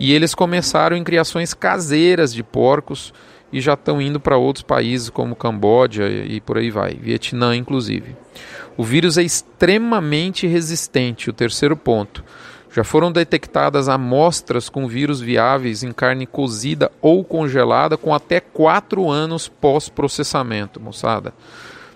E 0.00 0.10
eles 0.14 0.34
começaram 0.34 0.96
em 0.96 1.04
criações 1.04 1.52
caseiras 1.52 2.32
de 2.32 2.42
porcos 2.42 3.12
e 3.54 3.60
já 3.60 3.74
estão 3.74 4.02
indo 4.02 4.18
para 4.18 4.36
outros 4.36 4.64
países 4.64 5.08
como 5.08 5.36
Camboja 5.36 6.08
e 6.08 6.40
por 6.40 6.58
aí 6.58 6.72
vai, 6.72 6.94
Vietnã 6.94 7.54
inclusive. 7.54 8.16
O 8.76 8.82
vírus 8.82 9.16
é 9.16 9.22
extremamente 9.22 10.44
resistente, 10.48 11.30
o 11.30 11.32
terceiro 11.32 11.76
ponto. 11.76 12.24
Já 12.74 12.82
foram 12.82 13.12
detectadas 13.12 13.88
amostras 13.88 14.68
com 14.68 14.88
vírus 14.88 15.20
viáveis 15.20 15.84
em 15.84 15.92
carne 15.92 16.26
cozida 16.26 16.90
ou 17.00 17.22
congelada 17.22 17.96
com 17.96 18.12
até 18.12 18.40
4 18.40 19.08
anos 19.08 19.46
pós-processamento, 19.46 20.80
moçada. 20.80 21.32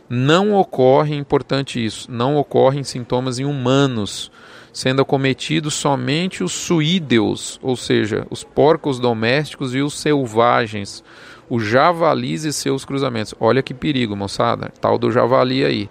Não 0.09 0.55
ocorre, 0.55 1.17
importante 1.17 1.85
isso, 1.85 2.09
não 2.09 2.37
ocorrem 2.37 2.85
sintomas 2.85 3.41
em 3.41 3.45
humanos, 3.45 4.31
sendo 4.73 5.03
acometidos 5.03 5.75
somente 5.75 6.45
os 6.45 6.53
suídeos, 6.53 7.59
ou 7.61 7.77
seja, 7.77 8.25
os 8.31 8.45
porcos 8.45 9.01
domésticos 9.01 9.75
e 9.75 9.81
os 9.81 9.95
selvagens, 9.95 11.03
os 11.49 11.65
javalis 11.65 12.45
e 12.45 12.53
seus 12.53 12.85
cruzamentos. 12.85 13.35
Olha 13.41 13.63
que 13.63 13.75
perigo, 13.75 14.15
moçada, 14.17 14.71
tal 14.81 14.99
do 14.99 15.11
javali 15.11 15.65
aí. 15.65 15.89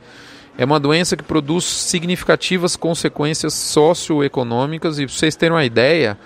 É 0.57 0.65
uma 0.65 0.79
doença 0.79 1.15
que 1.15 1.23
produz 1.23 1.65
significativas 1.65 2.75
consequências 2.75 3.53
socioeconômicas 3.53 4.97
e 4.97 5.05
para 5.05 5.13
vocês 5.13 5.35
terem 5.35 5.55
uma 5.55 5.65
ideia, 5.65 6.17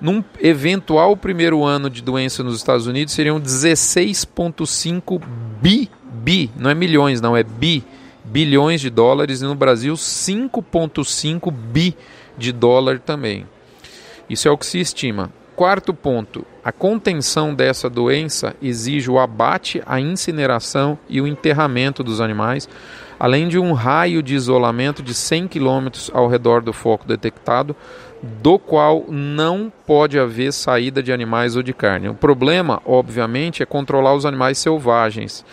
num 0.00 0.22
eventual 0.38 1.16
primeiro 1.16 1.64
ano 1.64 1.88
de 1.88 2.02
doença 2.02 2.42
nos 2.42 2.56
Estados 2.56 2.86
Unidos 2.86 3.14
seriam 3.14 3.40
16,5 3.40 5.22
bi, 5.62 5.90
bi, 6.12 6.50
não 6.56 6.68
é 6.68 6.74
milhões, 6.74 7.22
não, 7.22 7.34
é 7.34 7.42
bi, 7.42 7.82
bilhões 8.22 8.82
de 8.82 8.90
dólares 8.90 9.40
e 9.40 9.44
no 9.44 9.54
Brasil 9.54 9.94
5,5 9.94 11.50
bi 11.50 11.96
de 12.36 12.52
dólar 12.52 12.98
também. 12.98 13.46
Isso 14.28 14.46
é 14.48 14.50
o 14.50 14.58
que 14.58 14.66
se 14.66 14.78
estima. 14.78 15.30
Quarto 15.56 15.94
ponto: 15.94 16.44
a 16.64 16.72
contenção 16.72 17.54
dessa 17.54 17.88
doença 17.88 18.56
exige 18.60 19.08
o 19.08 19.20
abate, 19.20 19.80
a 19.86 20.00
incineração 20.00 20.98
e 21.08 21.20
o 21.20 21.28
enterramento 21.28 22.02
dos 22.02 22.20
animais, 22.20 22.68
além 23.20 23.46
de 23.46 23.56
um 23.58 23.72
raio 23.72 24.20
de 24.20 24.34
isolamento 24.34 25.00
de 25.00 25.14
100 25.14 25.46
km 25.46 25.88
ao 26.12 26.26
redor 26.26 26.60
do 26.60 26.72
foco 26.72 27.06
detectado, 27.06 27.76
do 28.20 28.58
qual 28.58 29.04
não 29.08 29.72
pode 29.86 30.18
haver 30.18 30.52
saída 30.52 31.00
de 31.00 31.12
animais 31.12 31.54
ou 31.54 31.62
de 31.62 31.72
carne. 31.72 32.08
O 32.08 32.14
problema, 32.14 32.82
obviamente, 32.84 33.62
é 33.62 33.66
controlar 33.66 34.14
os 34.14 34.26
animais 34.26 34.58
selvagens. 34.58 35.44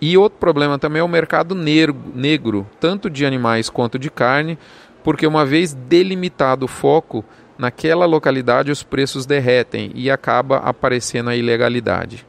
E 0.00 0.18
outro 0.18 0.38
problema 0.38 0.78
também 0.78 1.00
é 1.00 1.04
o 1.04 1.08
mercado 1.08 1.54
negro, 1.54 2.66
tanto 2.80 3.08
de 3.08 3.24
animais 3.24 3.70
quanto 3.70 3.98
de 3.98 4.10
carne, 4.10 4.58
porque 5.04 5.26
uma 5.26 5.46
vez 5.46 5.72
delimitado 5.72 6.64
o 6.64 6.68
foco, 6.68 7.24
naquela 7.58 8.06
localidade 8.06 8.70
os 8.70 8.82
preços 8.82 9.26
derretem 9.26 9.92
e 9.94 10.10
acaba 10.10 10.58
aparecendo 10.58 11.30
a 11.30 11.36
ilegalidade. 11.36 12.26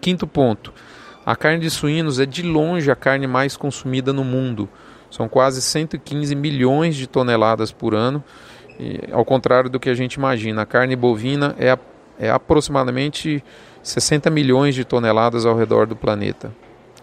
Quinto 0.00 0.26
ponto: 0.26 0.72
a 1.24 1.36
carne 1.36 1.60
de 1.60 1.70
suínos 1.70 2.18
é 2.18 2.26
de 2.26 2.42
longe 2.42 2.90
a 2.90 2.96
carne 2.96 3.26
mais 3.26 3.56
consumida 3.56 4.12
no 4.12 4.24
mundo. 4.24 4.68
São 5.10 5.28
quase 5.28 5.60
115 5.62 6.34
milhões 6.34 6.96
de 6.96 7.06
toneladas 7.06 7.72
por 7.72 7.94
ano. 7.94 8.22
E, 8.78 9.00
ao 9.12 9.24
contrário 9.24 9.68
do 9.68 9.80
que 9.80 9.90
a 9.90 9.94
gente 9.94 10.14
imagina, 10.14 10.62
a 10.62 10.66
carne 10.66 10.94
bovina 10.94 11.54
é, 11.58 11.70
a, 11.70 11.78
é 12.18 12.30
aproximadamente 12.30 13.42
60 13.82 14.30
milhões 14.30 14.74
de 14.74 14.84
toneladas 14.84 15.44
ao 15.44 15.56
redor 15.56 15.86
do 15.86 15.96
planeta. 15.96 16.52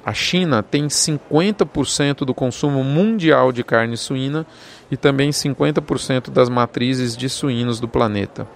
A 0.06 0.14
China 0.14 0.62
tem 0.62 0.88
50% 0.88 2.20
do 2.26 2.34
consumo 2.34 2.84
mundial 2.84 3.52
de 3.52 3.64
carne 3.64 3.98
suína 3.98 4.46
e 4.90 4.98
também 4.98 5.30
50% 5.30 6.30
das 6.30 6.50
matrizes 6.50 7.16
de 7.16 7.30
suínos 7.30 7.80
do 7.80 7.88
planeta. 7.88 8.48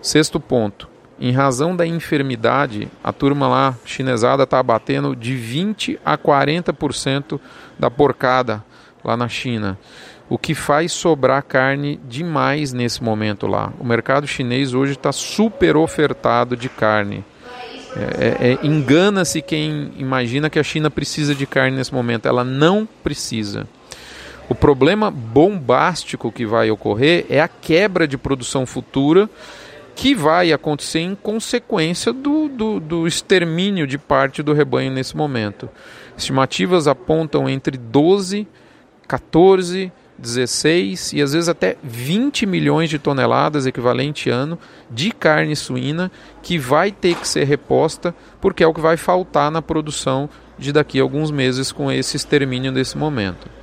Sexto 0.00 0.38
ponto: 0.38 0.88
em 1.20 1.32
razão 1.32 1.74
da 1.74 1.86
enfermidade, 1.86 2.88
a 3.02 3.12
turma 3.12 3.48
lá 3.48 3.76
chinesada 3.84 4.44
está 4.44 4.58
abatendo 4.60 5.16
de 5.16 5.34
20 5.34 5.98
a 6.04 6.16
40% 6.16 7.40
da 7.78 7.90
porcada 7.90 8.64
lá 9.02 9.16
na 9.16 9.28
China, 9.28 9.78
o 10.28 10.38
que 10.38 10.54
faz 10.54 10.92
sobrar 10.92 11.42
carne 11.42 11.98
demais 12.08 12.72
nesse 12.72 13.02
momento 13.02 13.46
lá. 13.46 13.72
O 13.80 13.84
mercado 13.84 14.26
chinês 14.26 14.74
hoje 14.74 14.92
está 14.92 15.10
super 15.10 15.76
ofertado 15.76 16.56
de 16.56 16.68
carne. 16.68 17.24
É, 17.96 18.00
é, 18.00 18.52
é, 18.52 18.66
Engana-se 18.66 19.40
quem 19.40 19.92
imagina 19.96 20.50
que 20.50 20.58
a 20.58 20.62
China 20.62 20.90
precisa 20.90 21.34
de 21.34 21.46
carne 21.46 21.76
nesse 21.76 21.92
momento. 21.92 22.28
Ela 22.28 22.44
não 22.44 22.86
precisa. 23.02 23.66
O 24.48 24.54
problema 24.54 25.10
bombástico 25.10 26.32
que 26.32 26.46
vai 26.46 26.70
ocorrer 26.70 27.26
é 27.28 27.40
a 27.40 27.48
quebra 27.48 28.08
de 28.08 28.16
produção 28.16 28.64
futura 28.64 29.28
que 29.94 30.14
vai 30.14 30.52
acontecer 30.52 31.00
em 31.00 31.14
consequência 31.14 32.12
do, 32.12 32.48
do, 32.48 32.80
do, 32.80 33.06
extermínio 33.06 33.86
de 33.86 33.98
parte 33.98 34.42
do 34.42 34.52
rebanho 34.52 34.92
nesse 34.92 35.16
momento. 35.16 35.68
Estimativas 36.16 36.86
apontam 36.86 37.48
entre 37.48 37.76
12, 37.76 38.46
14, 39.06 39.92
16 40.16 41.12
e 41.12 41.20
às 41.20 41.32
vezes 41.32 41.48
até 41.48 41.76
20 41.82 42.46
milhões 42.46 42.88
de 42.88 42.98
toneladas 42.98 43.66
equivalente 43.66 44.30
ano 44.30 44.58
de 44.90 45.10
carne 45.10 45.54
suína 45.54 46.10
que 46.42 46.58
vai 46.58 46.90
ter 46.90 47.14
que 47.14 47.26
ser 47.26 47.44
reposta 47.44 48.14
porque 48.40 48.62
é 48.64 48.66
o 48.66 48.74
que 48.74 48.80
vai 48.80 48.96
faltar 48.96 49.50
na 49.50 49.60
produção 49.60 50.30
de 50.58 50.72
daqui 50.72 50.98
a 50.98 51.02
alguns 51.02 51.30
meses 51.30 51.70
com 51.70 51.90
esse 51.90 52.16
extermínio 52.16 52.72
desse 52.72 52.96
momento. 52.96 53.57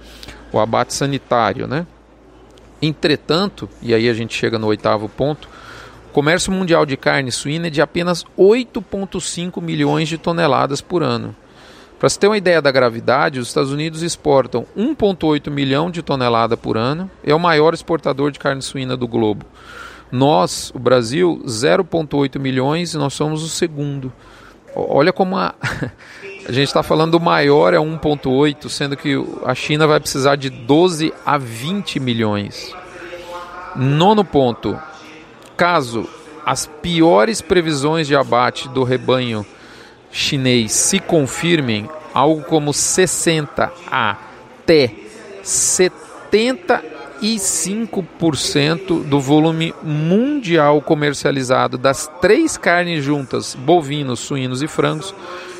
O 0.55 0.59
abate 0.61 0.93
sanitário, 0.93 1.67
né? 1.67 1.85
Entretanto, 2.81 3.67
e 3.81 3.93
aí 3.93 4.07
a 4.07 4.13
gente 4.13 4.33
chega 4.33 4.57
no 4.57 4.67
oitavo 4.67 5.09
ponto, 5.09 5.49
comércio 6.13 6.49
mundial 6.49 6.85
de 6.85 6.95
carne 6.95 7.29
suína 7.29 7.67
é 7.67 7.69
de 7.69 7.81
apenas 7.81 8.23
8,5 8.39 9.61
milhões 9.61 10.07
de 10.07 10.17
toneladas 10.17 10.79
por 10.79 11.03
ano. 11.03 11.35
Para 11.99 12.07
se 12.07 12.17
ter 12.17 12.27
uma 12.27 12.37
ideia 12.37 12.61
da 12.61 12.71
gravidade, 12.71 13.37
os 13.37 13.49
Estados 13.49 13.69
Unidos 13.69 14.01
exportam 14.01 14.65
1,8 14.77 15.51
milhão 15.51 15.91
de 15.91 16.01
toneladas 16.01 16.57
por 16.57 16.77
ano, 16.77 17.11
é 17.21 17.35
o 17.35 17.39
maior 17.39 17.73
exportador 17.73 18.31
de 18.31 18.39
carne 18.39 18.61
suína 18.61 18.95
do 18.95 19.09
globo. 19.09 19.45
Nós, 20.09 20.71
o 20.73 20.79
Brasil, 20.79 21.41
0,8 21.45 22.39
milhões 22.39 22.93
e 22.93 22.97
nós 22.97 23.13
somos 23.13 23.43
o 23.43 23.49
segundo. 23.49 24.13
Olha 24.73 25.11
como 25.11 25.35
a, 25.35 25.53
a 26.47 26.51
gente 26.51 26.67
está 26.67 26.83
falando 26.83 27.13
do 27.13 27.19
maior 27.19 27.73
é 27.73 27.77
1,8, 27.77 28.69
sendo 28.69 28.95
que 28.95 29.15
a 29.43 29.55
China 29.55 29.87
vai 29.87 29.99
precisar 29.99 30.35
de 30.35 30.49
12 30.49 31.13
a 31.25 31.37
20 31.37 31.99
milhões. 31.99 32.73
Nono 33.75 34.23
ponto: 34.23 34.79
Caso 35.57 36.07
as 36.45 36.67
piores 36.67 37.41
previsões 37.41 38.07
de 38.07 38.15
abate 38.15 38.69
do 38.69 38.83
rebanho 38.83 39.45
chinês 40.11 40.71
se 40.71 40.99
confirmem, 40.99 41.89
algo 42.13 42.43
como 42.43 42.71
60 42.71 43.71
a 43.91 44.17
até 44.65 44.93
70 45.43 46.95
95% 47.21 49.03
do 49.03 49.19
volume 49.19 49.73
mundial 49.81 50.81
comercializado 50.81 51.77
das 51.77 52.07
três 52.21 52.57
carnes 52.57 53.03
juntas, 53.03 53.55
bovinos, 53.55 54.19
suínos 54.19 54.61
e 54.61 54.67
frangos, 54.67 55.15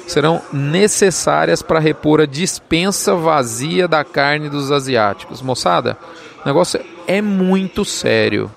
serão 0.07 0.41
necessárias 0.51 1.61
para 1.61 1.79
repor 1.79 2.21
a 2.21 2.25
dispensa 2.25 3.15
vazia 3.15 3.87
da 3.87 4.03
carne 4.03 4.49
dos 4.49 4.71
asiáticos. 4.71 5.41
Moçada, 5.41 5.97
o 6.43 6.47
negócio 6.47 6.79
é 7.07 7.21
muito 7.21 7.83
sério. 7.83 8.51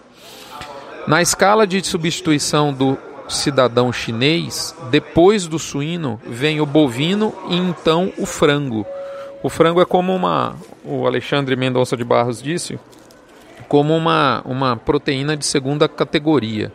Na 1.06 1.22
escala 1.22 1.66
de 1.66 1.82
substituição 1.84 2.72
do 2.72 2.98
cidadão 3.28 3.92
chinês, 3.92 4.74
depois 4.90 5.46
do 5.46 5.58
suíno 5.58 6.20
vem 6.26 6.60
o 6.60 6.66
bovino 6.66 7.34
e 7.48 7.56
então 7.56 8.12
o 8.18 8.26
frango. 8.26 8.86
O 9.42 9.48
frango 9.48 9.80
é 9.80 9.84
como 9.84 10.14
uma, 10.14 10.56
o 10.84 11.06
Alexandre 11.06 11.54
Mendonça 11.54 11.96
de 11.96 12.04
Barros 12.04 12.42
disse, 12.42 12.78
como 13.68 13.94
uma, 13.96 14.42
uma 14.44 14.76
proteína 14.76 15.36
de 15.36 15.46
segunda 15.46 15.88
categoria. 15.88 16.72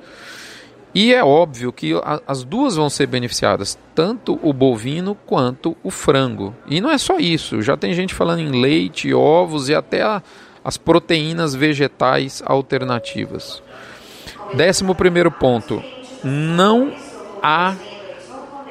E 0.94 1.12
é 1.12 1.24
óbvio 1.24 1.74
que 1.74 1.94
as 2.28 2.44
duas 2.44 2.76
vão 2.76 2.88
ser 2.88 3.08
beneficiadas, 3.08 3.78
tanto 3.96 4.40
o 4.44 4.54
bovino 4.54 5.16
quanto 5.26 5.76
o 5.84 5.90
frango. 5.90 6.56
E 6.68 6.80
não 6.80 6.92
é 6.92 7.00
só 7.00 7.18
isso, 7.18 7.64
já 7.64 7.76
tem 7.76 7.94
gente 7.94 8.14
falando 8.14 8.42
em 8.42 8.62
leite, 8.62 9.14
ovos 9.14 9.70
e 9.70 9.76
até 9.76 10.04
a, 10.04 10.22
as 10.64 10.78
proteínas 10.78 11.56
vegetais 11.56 12.44
alternativas. 12.46 13.64
Décimo 14.54 14.94
primeiro 14.94 15.32
ponto: 15.32 15.82
não 16.24 16.94
há 17.42 17.76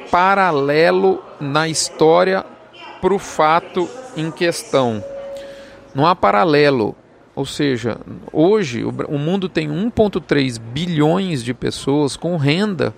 paralelo 0.09 1.21
na 1.41 1.67
história 1.67 2.45
para 3.01 3.13
o 3.13 3.19
fato 3.19 3.89
em 4.15 4.31
questão. 4.31 5.03
Não 5.93 6.07
há 6.07 6.15
paralelo. 6.15 6.95
Ou 7.35 7.45
seja, 7.45 7.97
hoje 8.31 8.83
o 8.83 9.17
mundo 9.17 9.49
tem 9.49 9.67
1,3 9.67 10.59
bilhões 10.59 11.43
de 11.43 11.53
pessoas 11.53 12.15
com 12.15 12.37
renda 12.37 12.93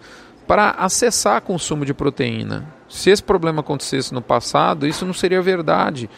para 0.45 0.71
acessar 0.71 1.41
consumo 1.41 1.85
de 1.85 1.93
proteína. 1.93 2.67
Se 2.89 3.09
esse 3.09 3.23
problema 3.23 3.61
acontecesse 3.61 4.13
no 4.13 4.21
passado, 4.21 4.85
isso 4.85 5.05
não 5.05 5.13
seria 5.13 5.41
verdade, 5.41 6.09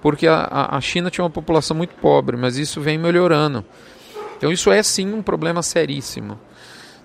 porque 0.00 0.26
a, 0.26 0.68
a 0.70 0.80
China 0.80 1.10
tinha 1.10 1.24
uma 1.24 1.30
população 1.30 1.76
muito 1.76 1.94
pobre, 1.96 2.36
mas 2.36 2.56
isso 2.56 2.80
vem 2.80 2.96
melhorando. 2.96 3.64
Então, 4.36 4.52
isso 4.52 4.70
é 4.70 4.82
sim 4.82 5.12
um 5.12 5.22
problema 5.22 5.62
seríssimo. 5.62 6.38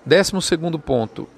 Décimo 0.06 0.40
segundo 0.40 0.78
ponto: 0.78 1.28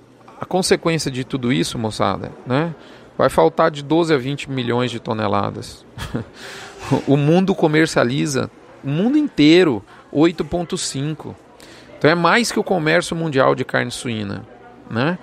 a 0.41 0.45
consequência 0.45 1.11
de 1.11 1.25
tudo 1.25 1.53
isso, 1.53 1.79
moçada, 1.79 2.31
né, 2.47 2.75
vai 3.17 3.29
faltar 3.29 3.71
de 3.71 3.83
12 3.83 4.15
a 4.15 4.19
20 4.19 4.51
milhões 4.51 4.91
de 4.91 5.01
toneladas. 5.01 5.85
o 7.07 7.17
mundo 7.17 7.55
comercializa 7.55 8.51
o 8.83 8.89
mundo 8.89 9.17
inteiro 9.17 9.85
8,5. 10.13 11.35
Então 11.99 12.11
é 12.11 12.15
mais 12.15 12.51
que 12.51 12.59
o 12.59 12.65
comércio 12.65 13.15
mundial 13.17 13.55
de 13.55 13.65
carne 13.65 13.91
suína. 13.91 14.45
Né? 14.91 15.19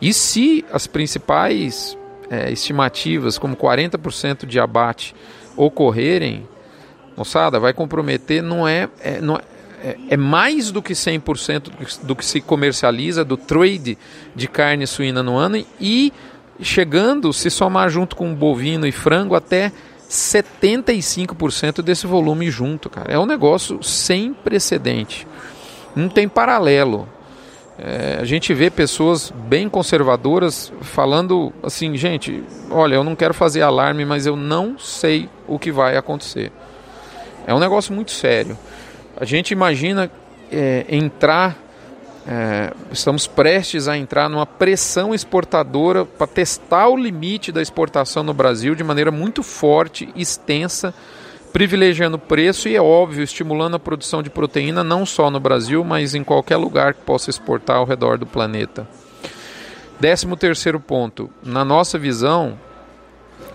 E 0.00 0.12
se 0.12 0.64
as 0.72 0.86
principais 0.86 1.96
é, 2.28 2.50
estimativas, 2.50 3.38
como 3.38 3.56
40% 3.56 4.46
de 4.46 4.58
abate, 4.58 5.14
ocorrerem, 5.56 6.46
moçada, 7.16 7.60
vai 7.60 7.72
comprometer, 7.72 8.42
não 8.42 8.66
é, 8.66 8.88
é, 9.00 9.20
não 9.20 9.36
é, 9.36 9.96
é 10.10 10.16
mais 10.16 10.70
do 10.70 10.82
que 10.82 10.92
100% 10.92 11.60
do 11.62 11.70
que, 11.70 12.06
do 12.06 12.16
que 12.16 12.24
se 12.24 12.40
comercializa 12.40 13.24
do 13.24 13.36
trade 13.36 13.96
de 14.34 14.48
carne 14.48 14.86
suína 14.86 15.22
no 15.22 15.36
ano 15.36 15.64
e 15.80 16.12
chegando, 16.60 17.32
se 17.32 17.50
somar 17.50 17.88
junto 17.90 18.16
com 18.16 18.34
bovino 18.34 18.86
e 18.86 18.92
frango, 18.92 19.34
até 19.34 19.72
75% 20.08 21.82
desse 21.82 22.06
volume 22.06 22.50
junto, 22.50 22.88
cara. 22.90 23.12
É 23.12 23.18
um 23.18 23.26
negócio 23.26 23.82
sem 23.82 24.32
precedente. 24.32 25.26
Não 25.94 26.08
tem 26.08 26.28
paralelo. 26.28 27.08
É, 27.78 28.18
a 28.20 28.24
gente 28.24 28.54
vê 28.54 28.70
pessoas 28.70 29.32
bem 29.32 29.68
conservadoras 29.68 30.72
falando 30.80 31.52
assim, 31.62 31.96
gente, 31.96 32.44
olha, 32.70 32.94
eu 32.94 33.02
não 33.02 33.16
quero 33.16 33.34
fazer 33.34 33.62
alarme, 33.62 34.04
mas 34.04 34.26
eu 34.26 34.36
não 34.36 34.78
sei 34.78 35.28
o 35.46 35.58
que 35.58 35.72
vai 35.72 35.96
acontecer. 35.96 36.52
É 37.46 37.52
um 37.52 37.58
negócio 37.58 37.92
muito 37.92 38.12
sério. 38.12 38.56
A 39.16 39.24
gente 39.24 39.50
imagina 39.50 40.10
é, 40.52 40.86
entrar 40.88 41.63
é, 42.26 42.72
estamos 42.90 43.26
prestes 43.26 43.86
a 43.86 43.98
entrar 43.98 44.30
numa 44.30 44.46
pressão 44.46 45.14
exportadora 45.14 46.06
para 46.06 46.26
testar 46.26 46.88
o 46.88 46.96
limite 46.96 47.52
da 47.52 47.60
exportação 47.60 48.22
no 48.22 48.32
Brasil 48.32 48.74
de 48.74 48.82
maneira 48.82 49.10
muito 49.10 49.42
forte, 49.42 50.08
extensa, 50.16 50.94
privilegiando 51.52 52.16
o 52.16 52.20
preço 52.20 52.68
e, 52.68 52.74
é 52.74 52.80
óbvio, 52.80 53.22
estimulando 53.22 53.76
a 53.76 53.78
produção 53.78 54.22
de 54.22 54.30
proteína 54.30 54.82
não 54.82 55.04
só 55.04 55.30
no 55.30 55.38
Brasil, 55.38 55.84
mas 55.84 56.14
em 56.14 56.24
qualquer 56.24 56.56
lugar 56.56 56.94
que 56.94 57.02
possa 57.02 57.28
exportar 57.28 57.76
ao 57.76 57.84
redor 57.84 58.16
do 58.16 58.26
planeta. 58.26 58.88
Décimo 60.00 60.36
terceiro 60.36 60.80
ponto, 60.80 61.30
na 61.42 61.64
nossa 61.64 61.98
visão, 61.98 62.58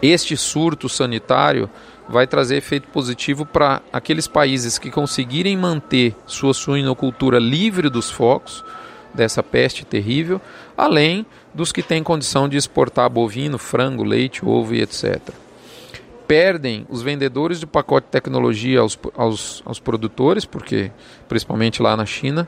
este 0.01 0.38
surto 0.38 0.88
sanitário 0.88 1.69
vai 2.10 2.26
trazer 2.26 2.58
efeito 2.58 2.88
positivo 2.88 3.45
para 3.45 3.82
aqueles 3.93 4.28
países 4.28 4.80
que 4.80 4.89
conseguirem 4.89 5.56
manter 5.56 6.15
sua 6.26 6.54
suinocultura 6.54 7.38
livre 7.38 7.89
dos 7.89 8.10
focos 8.10 8.63
dessa 9.13 9.43
peste 9.43 9.86
terrível, 9.86 10.41
além 10.76 11.26
dos 11.54 11.72
que 11.72 11.84
têm 11.84 12.04
condição 12.04 12.50
de 12.50 12.58
exportar 12.58 13.10
bovino, 13.10 13.58
frango, 13.58 14.04
leite, 14.04 14.43
ovo 14.43 14.74
e 14.74 14.82
etc. 14.82 15.19
Perdem 16.28 16.86
os 16.89 17.02
vendedores 17.02 17.60
de 17.60 17.67
pacote 17.67 18.06
de 18.06 18.12
tecnologia 18.12 18.80
aos, 18.80 18.98
aos, 19.15 19.63
aos 19.65 19.80
produtores, 19.80 20.45
porque 20.45 20.91
principalmente 21.28 21.82
lá 21.82 21.95
na 21.95 22.06
China, 22.06 22.48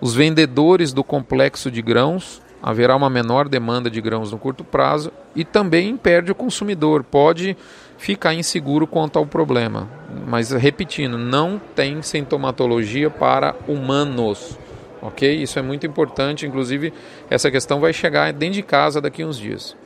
os 0.00 0.14
vendedores 0.14 0.92
do 0.92 1.02
complexo 1.02 1.70
de 1.70 1.80
grãos, 1.80 2.42
haverá 2.62 2.96
uma 2.96 3.10
menor 3.10 3.48
demanda 3.48 3.90
de 3.90 4.00
grãos 4.00 4.32
no 4.32 4.38
curto 4.38 4.64
prazo 4.64 5.12
e 5.36 5.44
também 5.44 5.96
perde 5.96 6.32
o 6.32 6.34
consumidor, 6.34 7.04
pode 7.04 7.54
ficar 7.98 8.34
inseguro 8.34 8.86
quanto 8.86 9.18
ao 9.18 9.26
problema. 9.26 9.88
Mas 10.26 10.50
repetindo, 10.50 11.18
não 11.18 11.60
tem 11.74 12.02
sintomatologia 12.02 13.10
para 13.10 13.54
humanos. 13.66 14.58
Ok? 15.00 15.42
Isso 15.42 15.58
é 15.58 15.62
muito 15.62 15.86
importante. 15.86 16.46
Inclusive, 16.46 16.92
essa 17.28 17.50
questão 17.50 17.80
vai 17.80 17.92
chegar 17.92 18.32
dentro 18.32 18.54
de 18.54 18.62
casa 18.62 19.00
daqui 19.00 19.22
a 19.22 19.26
uns 19.26 19.38
dias. 19.38 19.76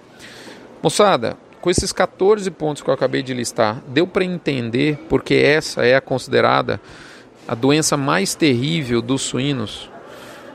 Moçada, 0.82 1.36
com 1.60 1.70
esses 1.70 1.92
14 1.92 2.50
pontos 2.50 2.82
que 2.82 2.88
eu 2.88 2.94
acabei 2.94 3.22
de 3.22 3.34
listar, 3.34 3.82
deu 3.88 4.06
para 4.06 4.24
entender 4.24 4.98
porque 5.08 5.34
essa 5.34 5.84
é 5.84 5.96
a 5.96 6.00
considerada 6.00 6.80
a 7.48 7.54
doença 7.54 7.96
mais 7.96 8.34
terrível 8.34 9.00
dos 9.00 9.22
suínos? 9.22 9.90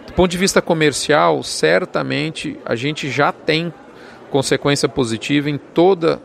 Do 0.07 0.13
ponto 0.13 0.29
de 0.29 0.37
vista 0.37 0.61
comercial, 0.61 1.41
certamente 1.43 2.57
a 2.63 2.75
gente 2.75 3.09
já 3.09 3.31
tem 3.31 3.73
consequência 4.29 4.87
positiva 4.87 5.49
em 5.49 5.57
toda 5.57 6.21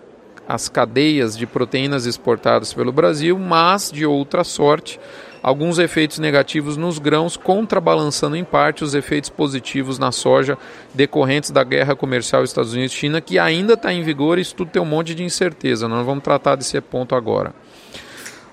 as 0.48 0.66
cadeias 0.66 1.36
de 1.36 1.46
proteínas 1.46 2.06
exportadas 2.06 2.72
pelo 2.72 2.90
Brasil, 2.90 3.38
mas 3.38 3.92
de 3.92 4.06
outra 4.06 4.42
sorte, 4.42 4.98
alguns 5.42 5.78
efeitos 5.78 6.18
negativos 6.18 6.74
nos 6.74 6.98
grãos, 6.98 7.36
contrabalançando 7.36 8.34
em 8.34 8.44
parte 8.44 8.82
os 8.82 8.94
efeitos 8.94 9.28
positivos 9.28 9.98
na 9.98 10.10
soja 10.10 10.56
decorrentes 10.94 11.50
da 11.50 11.62
guerra 11.62 11.94
comercial 11.94 12.42
Estados 12.42 12.72
Unidos-China, 12.72 13.20
que 13.20 13.38
ainda 13.38 13.74
está 13.74 13.92
em 13.92 14.02
vigor 14.02 14.38
e 14.38 14.40
isso 14.40 14.54
tudo 14.54 14.70
tem 14.70 14.80
um 14.80 14.86
monte 14.86 15.14
de 15.14 15.22
incerteza. 15.22 15.86
Nós 15.86 16.06
vamos 16.06 16.24
tratar 16.24 16.56
desse 16.56 16.80
ponto 16.80 17.14
agora. 17.14 17.54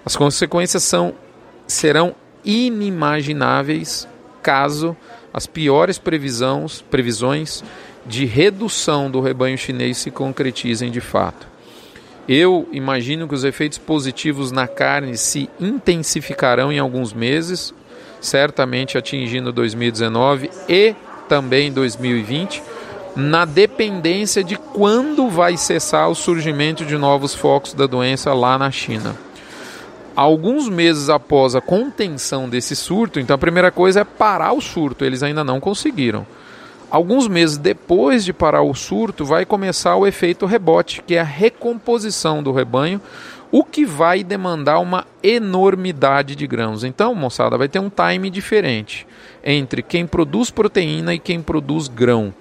As 0.05 0.17
consequências 0.17 0.84
são, 0.84 1.15
serão 1.65 2.13
inimagináveis 2.43 4.05
caso 4.43 4.97
as 5.34 5.47
piores 5.47 5.97
previsões, 5.97 6.81
previsões 6.81 7.63
de 8.05 8.25
redução 8.25 9.10
do 9.10 9.21
rebanho 9.21 9.58
chinês 9.58 9.97
se 9.97 10.12
concretizem 10.12 10.91
de 10.91 10.99
fato. 10.99 11.55
Eu 12.27 12.67
imagino 12.71 13.27
que 13.27 13.35
os 13.35 13.43
efeitos 13.43 13.77
positivos 13.77 14.51
na 14.51 14.67
carne 14.67 15.15
se 15.15 15.47
intensificarão 15.59 16.71
em 16.71 16.79
alguns 16.79 17.13
meses, 17.13 17.73
certamente 18.19 18.97
atingindo 18.97 19.51
2019 19.51 20.49
e 20.67 20.95
também 21.29 21.71
2020, 21.71 22.63
na 23.15 23.45
dependência 23.45 24.43
de 24.43 24.55
quando 24.55 25.29
vai 25.29 25.55
cessar 25.55 26.09
o 26.09 26.15
surgimento 26.15 26.83
de 26.83 26.97
novos 26.97 27.35
focos 27.35 27.73
da 27.73 27.85
doença 27.85 28.33
lá 28.33 28.57
na 28.57 28.71
China. 28.71 29.15
Alguns 30.15 30.67
meses 30.67 31.09
após 31.09 31.55
a 31.55 31.61
contenção 31.61 32.49
desse 32.49 32.75
surto, 32.75 33.19
então 33.19 33.35
a 33.35 33.39
primeira 33.39 33.69
coisa 33.69 34.01
é 34.01 34.03
parar 34.03 34.53
o 34.53 34.61
surto, 34.61 35.05
eles 35.05 35.21
ainda 35.21 35.43
não 35.43 35.59
conseguiram. 35.59 36.25
Alguns 36.89 37.28
meses 37.28 37.58
depois 37.58 38.24
de 38.24 38.32
parar 38.32 38.62
o 38.62 38.74
surto, 38.74 39.26
vai 39.26 39.45
começar 39.45 39.95
o 39.95 40.06
efeito 40.06 40.45
rebote, 40.45 41.02
que 41.02 41.15
é 41.15 41.19
a 41.19 41.24
recomposição 41.24 42.41
do 42.41 42.52
rebanho, 42.52 43.02
o 43.52 43.63
que 43.63 43.86
vai 43.86 44.24
demandar 44.24 44.80
uma 44.80 45.06
enormidade 45.24 46.36
de 46.36 46.45
grãos. 46.45 46.84
Então, 46.84 47.15
moçada, 47.15 47.58
vai 47.58 47.67
ter 47.67 47.80
um 47.80 47.89
time 47.89 48.30
diferente 48.30 49.08
entre 49.43 49.82
quem 49.82 50.06
produz 50.06 50.50
proteína 50.50 51.13
e 51.13 51.19
quem 51.19 51.41
produz 51.41 51.88
grão. 51.88 52.34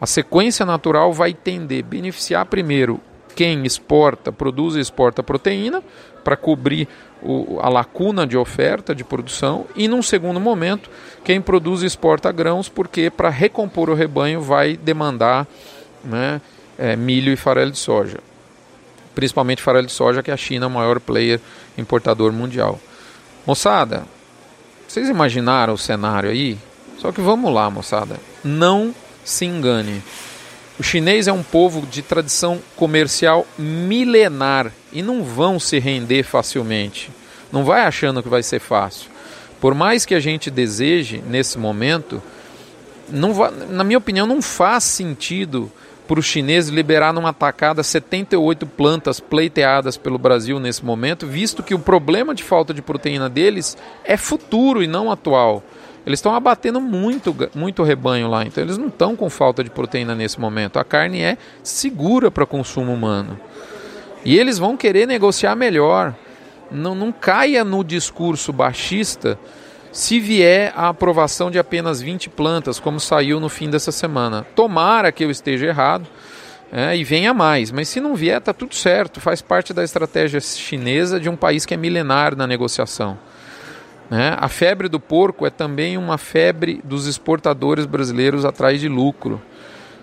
A 0.00 0.06
sequência 0.06 0.64
natural 0.64 1.12
vai 1.12 1.34
tender 1.34 1.84
a 1.84 1.86
beneficiar 1.86 2.46
primeiro 2.46 3.00
quem 3.38 3.64
exporta, 3.64 4.32
produz 4.32 4.74
e 4.74 4.80
exporta 4.80 5.22
proteína 5.22 5.80
para 6.24 6.36
cobrir 6.36 6.88
o, 7.22 7.60
a 7.62 7.68
lacuna 7.68 8.26
de 8.26 8.36
oferta 8.36 8.92
de 8.92 9.04
produção, 9.04 9.64
e 9.76 9.86
num 9.86 10.02
segundo 10.02 10.40
momento, 10.40 10.90
quem 11.22 11.40
produz 11.40 11.84
e 11.84 11.86
exporta 11.86 12.32
grãos, 12.32 12.68
porque 12.68 13.08
para 13.10 13.28
recompor 13.28 13.90
o 13.90 13.94
rebanho 13.94 14.40
vai 14.40 14.76
demandar 14.76 15.46
né, 16.02 16.40
é, 16.76 16.96
milho 16.96 17.32
e 17.32 17.36
farelo 17.36 17.70
de 17.70 17.78
soja. 17.78 18.18
Principalmente 19.14 19.62
farelo 19.62 19.86
de 19.86 19.92
soja, 19.92 20.20
que 20.20 20.32
a 20.32 20.36
China 20.36 20.66
é 20.66 20.68
o 20.68 20.72
maior 20.72 20.98
player 20.98 21.40
importador 21.76 22.32
mundial. 22.32 22.80
Moçada, 23.46 24.02
vocês 24.88 25.08
imaginaram 25.08 25.74
o 25.74 25.78
cenário 25.78 26.28
aí? 26.28 26.58
Só 26.98 27.12
que 27.12 27.20
vamos 27.20 27.54
lá, 27.54 27.70
moçada. 27.70 28.16
Não 28.42 28.92
se 29.24 29.44
engane. 29.44 30.02
O 30.78 30.82
chinês 30.82 31.26
é 31.26 31.32
um 31.32 31.42
povo 31.42 31.84
de 31.84 32.02
tradição 32.02 32.60
comercial 32.76 33.44
milenar 33.58 34.72
e 34.92 35.02
não 35.02 35.24
vão 35.24 35.58
se 35.58 35.78
render 35.80 36.22
facilmente. 36.22 37.10
Não 37.50 37.64
vai 37.64 37.82
achando 37.82 38.22
que 38.22 38.28
vai 38.28 38.44
ser 38.44 38.60
fácil. 38.60 39.10
Por 39.60 39.74
mais 39.74 40.06
que 40.06 40.14
a 40.14 40.20
gente 40.20 40.50
deseje 40.50 41.22
nesse 41.26 41.58
momento, 41.58 42.22
não 43.08 43.34
na 43.68 43.82
minha 43.82 43.98
opinião, 43.98 44.24
não 44.26 44.40
faz 44.40 44.84
sentido 44.84 45.70
para 46.06 46.20
os 46.20 46.26
chineses 46.26 46.70
liberar 46.70 47.12
numa 47.12 47.32
tacada 47.32 47.82
78 47.82 48.64
plantas 48.64 49.20
pleiteadas 49.20 49.96
pelo 49.96 50.16
Brasil 50.16 50.60
nesse 50.60 50.84
momento, 50.84 51.26
visto 51.26 51.62
que 51.62 51.74
o 51.74 51.78
problema 51.78 52.34
de 52.34 52.42
falta 52.42 52.72
de 52.72 52.80
proteína 52.80 53.28
deles 53.28 53.76
é 54.04 54.16
futuro 54.16 54.82
e 54.82 54.86
não 54.86 55.10
atual. 55.10 55.62
Eles 56.08 56.20
estão 56.20 56.34
abatendo 56.34 56.80
muito, 56.80 57.36
muito 57.54 57.82
rebanho 57.82 58.30
lá, 58.30 58.42
então 58.42 58.64
eles 58.64 58.78
não 58.78 58.86
estão 58.86 59.14
com 59.14 59.28
falta 59.28 59.62
de 59.62 59.68
proteína 59.68 60.14
nesse 60.14 60.40
momento. 60.40 60.78
A 60.78 60.84
carne 60.84 61.20
é 61.20 61.36
segura 61.62 62.30
para 62.30 62.46
consumo 62.46 62.94
humano. 62.94 63.38
E 64.24 64.38
eles 64.38 64.56
vão 64.56 64.74
querer 64.74 65.06
negociar 65.06 65.54
melhor. 65.54 66.14
Não, 66.70 66.94
não 66.94 67.12
caia 67.12 67.62
no 67.62 67.84
discurso 67.84 68.54
baixista 68.54 69.38
se 69.92 70.18
vier 70.18 70.72
a 70.74 70.88
aprovação 70.88 71.50
de 71.50 71.58
apenas 71.58 72.00
20 72.00 72.30
plantas, 72.30 72.80
como 72.80 72.98
saiu 72.98 73.38
no 73.38 73.50
fim 73.50 73.68
dessa 73.68 73.92
semana. 73.92 74.46
Tomara 74.56 75.12
que 75.12 75.22
eu 75.22 75.30
esteja 75.30 75.66
errado 75.66 76.06
é, 76.72 76.96
e 76.96 77.04
venha 77.04 77.34
mais, 77.34 77.70
mas 77.70 77.86
se 77.90 78.00
não 78.00 78.16
vier, 78.16 78.38
está 78.38 78.54
tudo 78.54 78.74
certo. 78.74 79.20
Faz 79.20 79.42
parte 79.42 79.74
da 79.74 79.84
estratégia 79.84 80.40
chinesa 80.40 81.20
de 81.20 81.28
um 81.28 81.36
país 81.36 81.66
que 81.66 81.74
é 81.74 81.76
milenar 81.76 82.34
na 82.34 82.46
negociação. 82.46 83.18
Né? 84.10 84.36
A 84.38 84.48
febre 84.48 84.88
do 84.88 84.98
porco 84.98 85.46
é 85.46 85.50
também 85.50 85.96
uma 85.96 86.16
febre 86.16 86.80
dos 86.84 87.06
exportadores 87.06 87.86
brasileiros 87.86 88.44
atrás 88.44 88.80
de 88.80 88.88
lucro. 88.88 89.40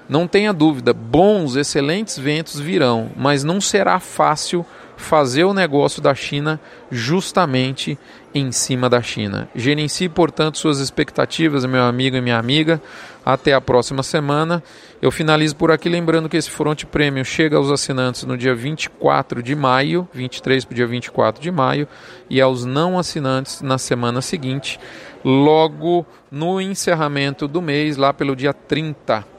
Não 0.08 0.28
tenha 0.28 0.54
dúvida, 0.54 0.94
bons, 0.94 1.56
excelentes 1.56 2.18
ventos 2.18 2.60
virão, 2.60 3.10
mas 3.16 3.44
não 3.44 3.60
será 3.60 4.00
fácil 4.00 4.64
fazer 4.98 5.44
o 5.44 5.54
negócio 5.54 6.02
da 6.02 6.14
China 6.16 6.60
justamente 6.92 7.98
em 8.34 8.52
cima 8.52 8.90
da 8.90 9.02
China. 9.02 9.48
Gerencie, 9.56 10.10
portanto, 10.10 10.58
suas 10.58 10.80
expectativas, 10.80 11.66
meu 11.66 11.84
amigo 11.84 12.18
e 12.18 12.22
minha 12.22 12.38
amiga. 12.38 12.82
Até 13.26 13.54
a 13.54 13.62
próxima 13.62 14.04
semana. 14.04 14.62
Eu 15.02 15.10
finalizo 15.10 15.56
por 15.56 15.72
aqui 15.72 15.90
lembrando 15.90 16.30
que 16.30 16.38
esse 16.38 16.50
Front 16.50 16.84
Premium 16.86 17.24
chega 17.24 17.58
aos 17.58 17.72
assinantes 17.72 18.24
no 18.24 18.38
dia 18.38 18.54
24 18.54 19.42
de 19.42 19.56
maio, 19.56 20.08
23 20.14 20.66
para 20.66 20.74
o 20.74 20.76
dia 20.76 20.88
24 20.88 21.42
de 21.42 21.52
maio, 21.52 21.88
e 22.30 22.40
aos 22.42 22.66
não 22.66 23.00
assinantes 23.00 23.62
na 23.62 23.78
semana 23.78 24.22
seguinte, 24.22 24.80
logo 25.24 26.06
no 26.30 26.62
encerramento 26.62 27.48
do 27.48 27.62
mês, 27.62 27.98
lá 27.98 28.14
pelo 28.14 28.36
dia 28.36 28.54
30 28.54 29.35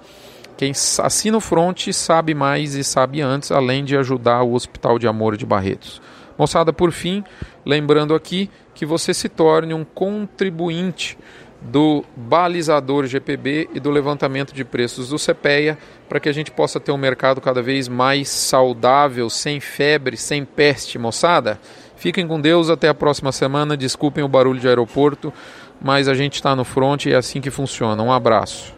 quem 0.57 0.73
assina 1.03 1.37
o 1.37 1.41
front 1.41 1.89
sabe 1.93 2.35
mais 2.35 2.75
e 2.75 2.83
sabe 2.83 3.21
antes, 3.21 3.53
além 3.53 3.85
de 3.85 3.97
ajudar 3.97 4.43
o 4.43 4.55
Hospital 4.55 4.99
de 4.99 5.07
Amor 5.07 5.37
de 5.37 5.45
Barretos. 5.45 6.01
Moçada, 6.39 6.73
por 6.73 6.93
fim, 6.93 7.25
lembrando 7.65 8.15
aqui 8.15 8.51
que 8.75 8.85
você 8.85 9.15
se 9.15 9.29
torne 9.29 9.73
um 9.73 9.85
contribuinte 9.85 11.19
do 11.63 12.05
balizador 12.15 13.07
GPB 13.07 13.71
e 13.75 13.81
do 13.81 13.91
levantamento 13.91 14.53
de 14.53 14.65
preços 14.65 15.09
do 15.09 15.17
CPEA, 15.19 15.79
para 16.09 16.21
que 16.21 16.29
a 16.29 16.33
gente 16.33 16.51
possa 16.51 16.79
ter 16.79 16.93
um 16.93 16.99
mercado 16.99 17.41
cada 17.41 17.63
vez 17.63 17.89
mais 17.89 18.29
saudável, 18.29 19.29
sem 19.31 19.61
febre, 19.61 20.17
sem 20.17 20.45
peste, 20.45 20.99
moçada. 20.99 21.59
Fiquem 21.97 22.27
com 22.27 22.41
Deus, 22.41 22.69
até 22.69 22.89
a 22.89 22.95
próxima 22.95 23.33
semana. 23.33 23.77
Desculpem 23.77 24.23
o 24.23 24.29
barulho 24.29 24.61
de 24.61 24.69
aeroporto, 24.69 25.33
mas 25.81 26.09
a 26.09 26.15
gente 26.15 26.35
está 26.35 26.55
no 26.55 26.65
front 26.65 27.07
e 27.07 27.13
é 27.13 27.17
assim 27.17 27.41
que 27.41 27.51
funciona. 27.51 28.03
Um 28.03 28.13
abraço. 28.13 28.76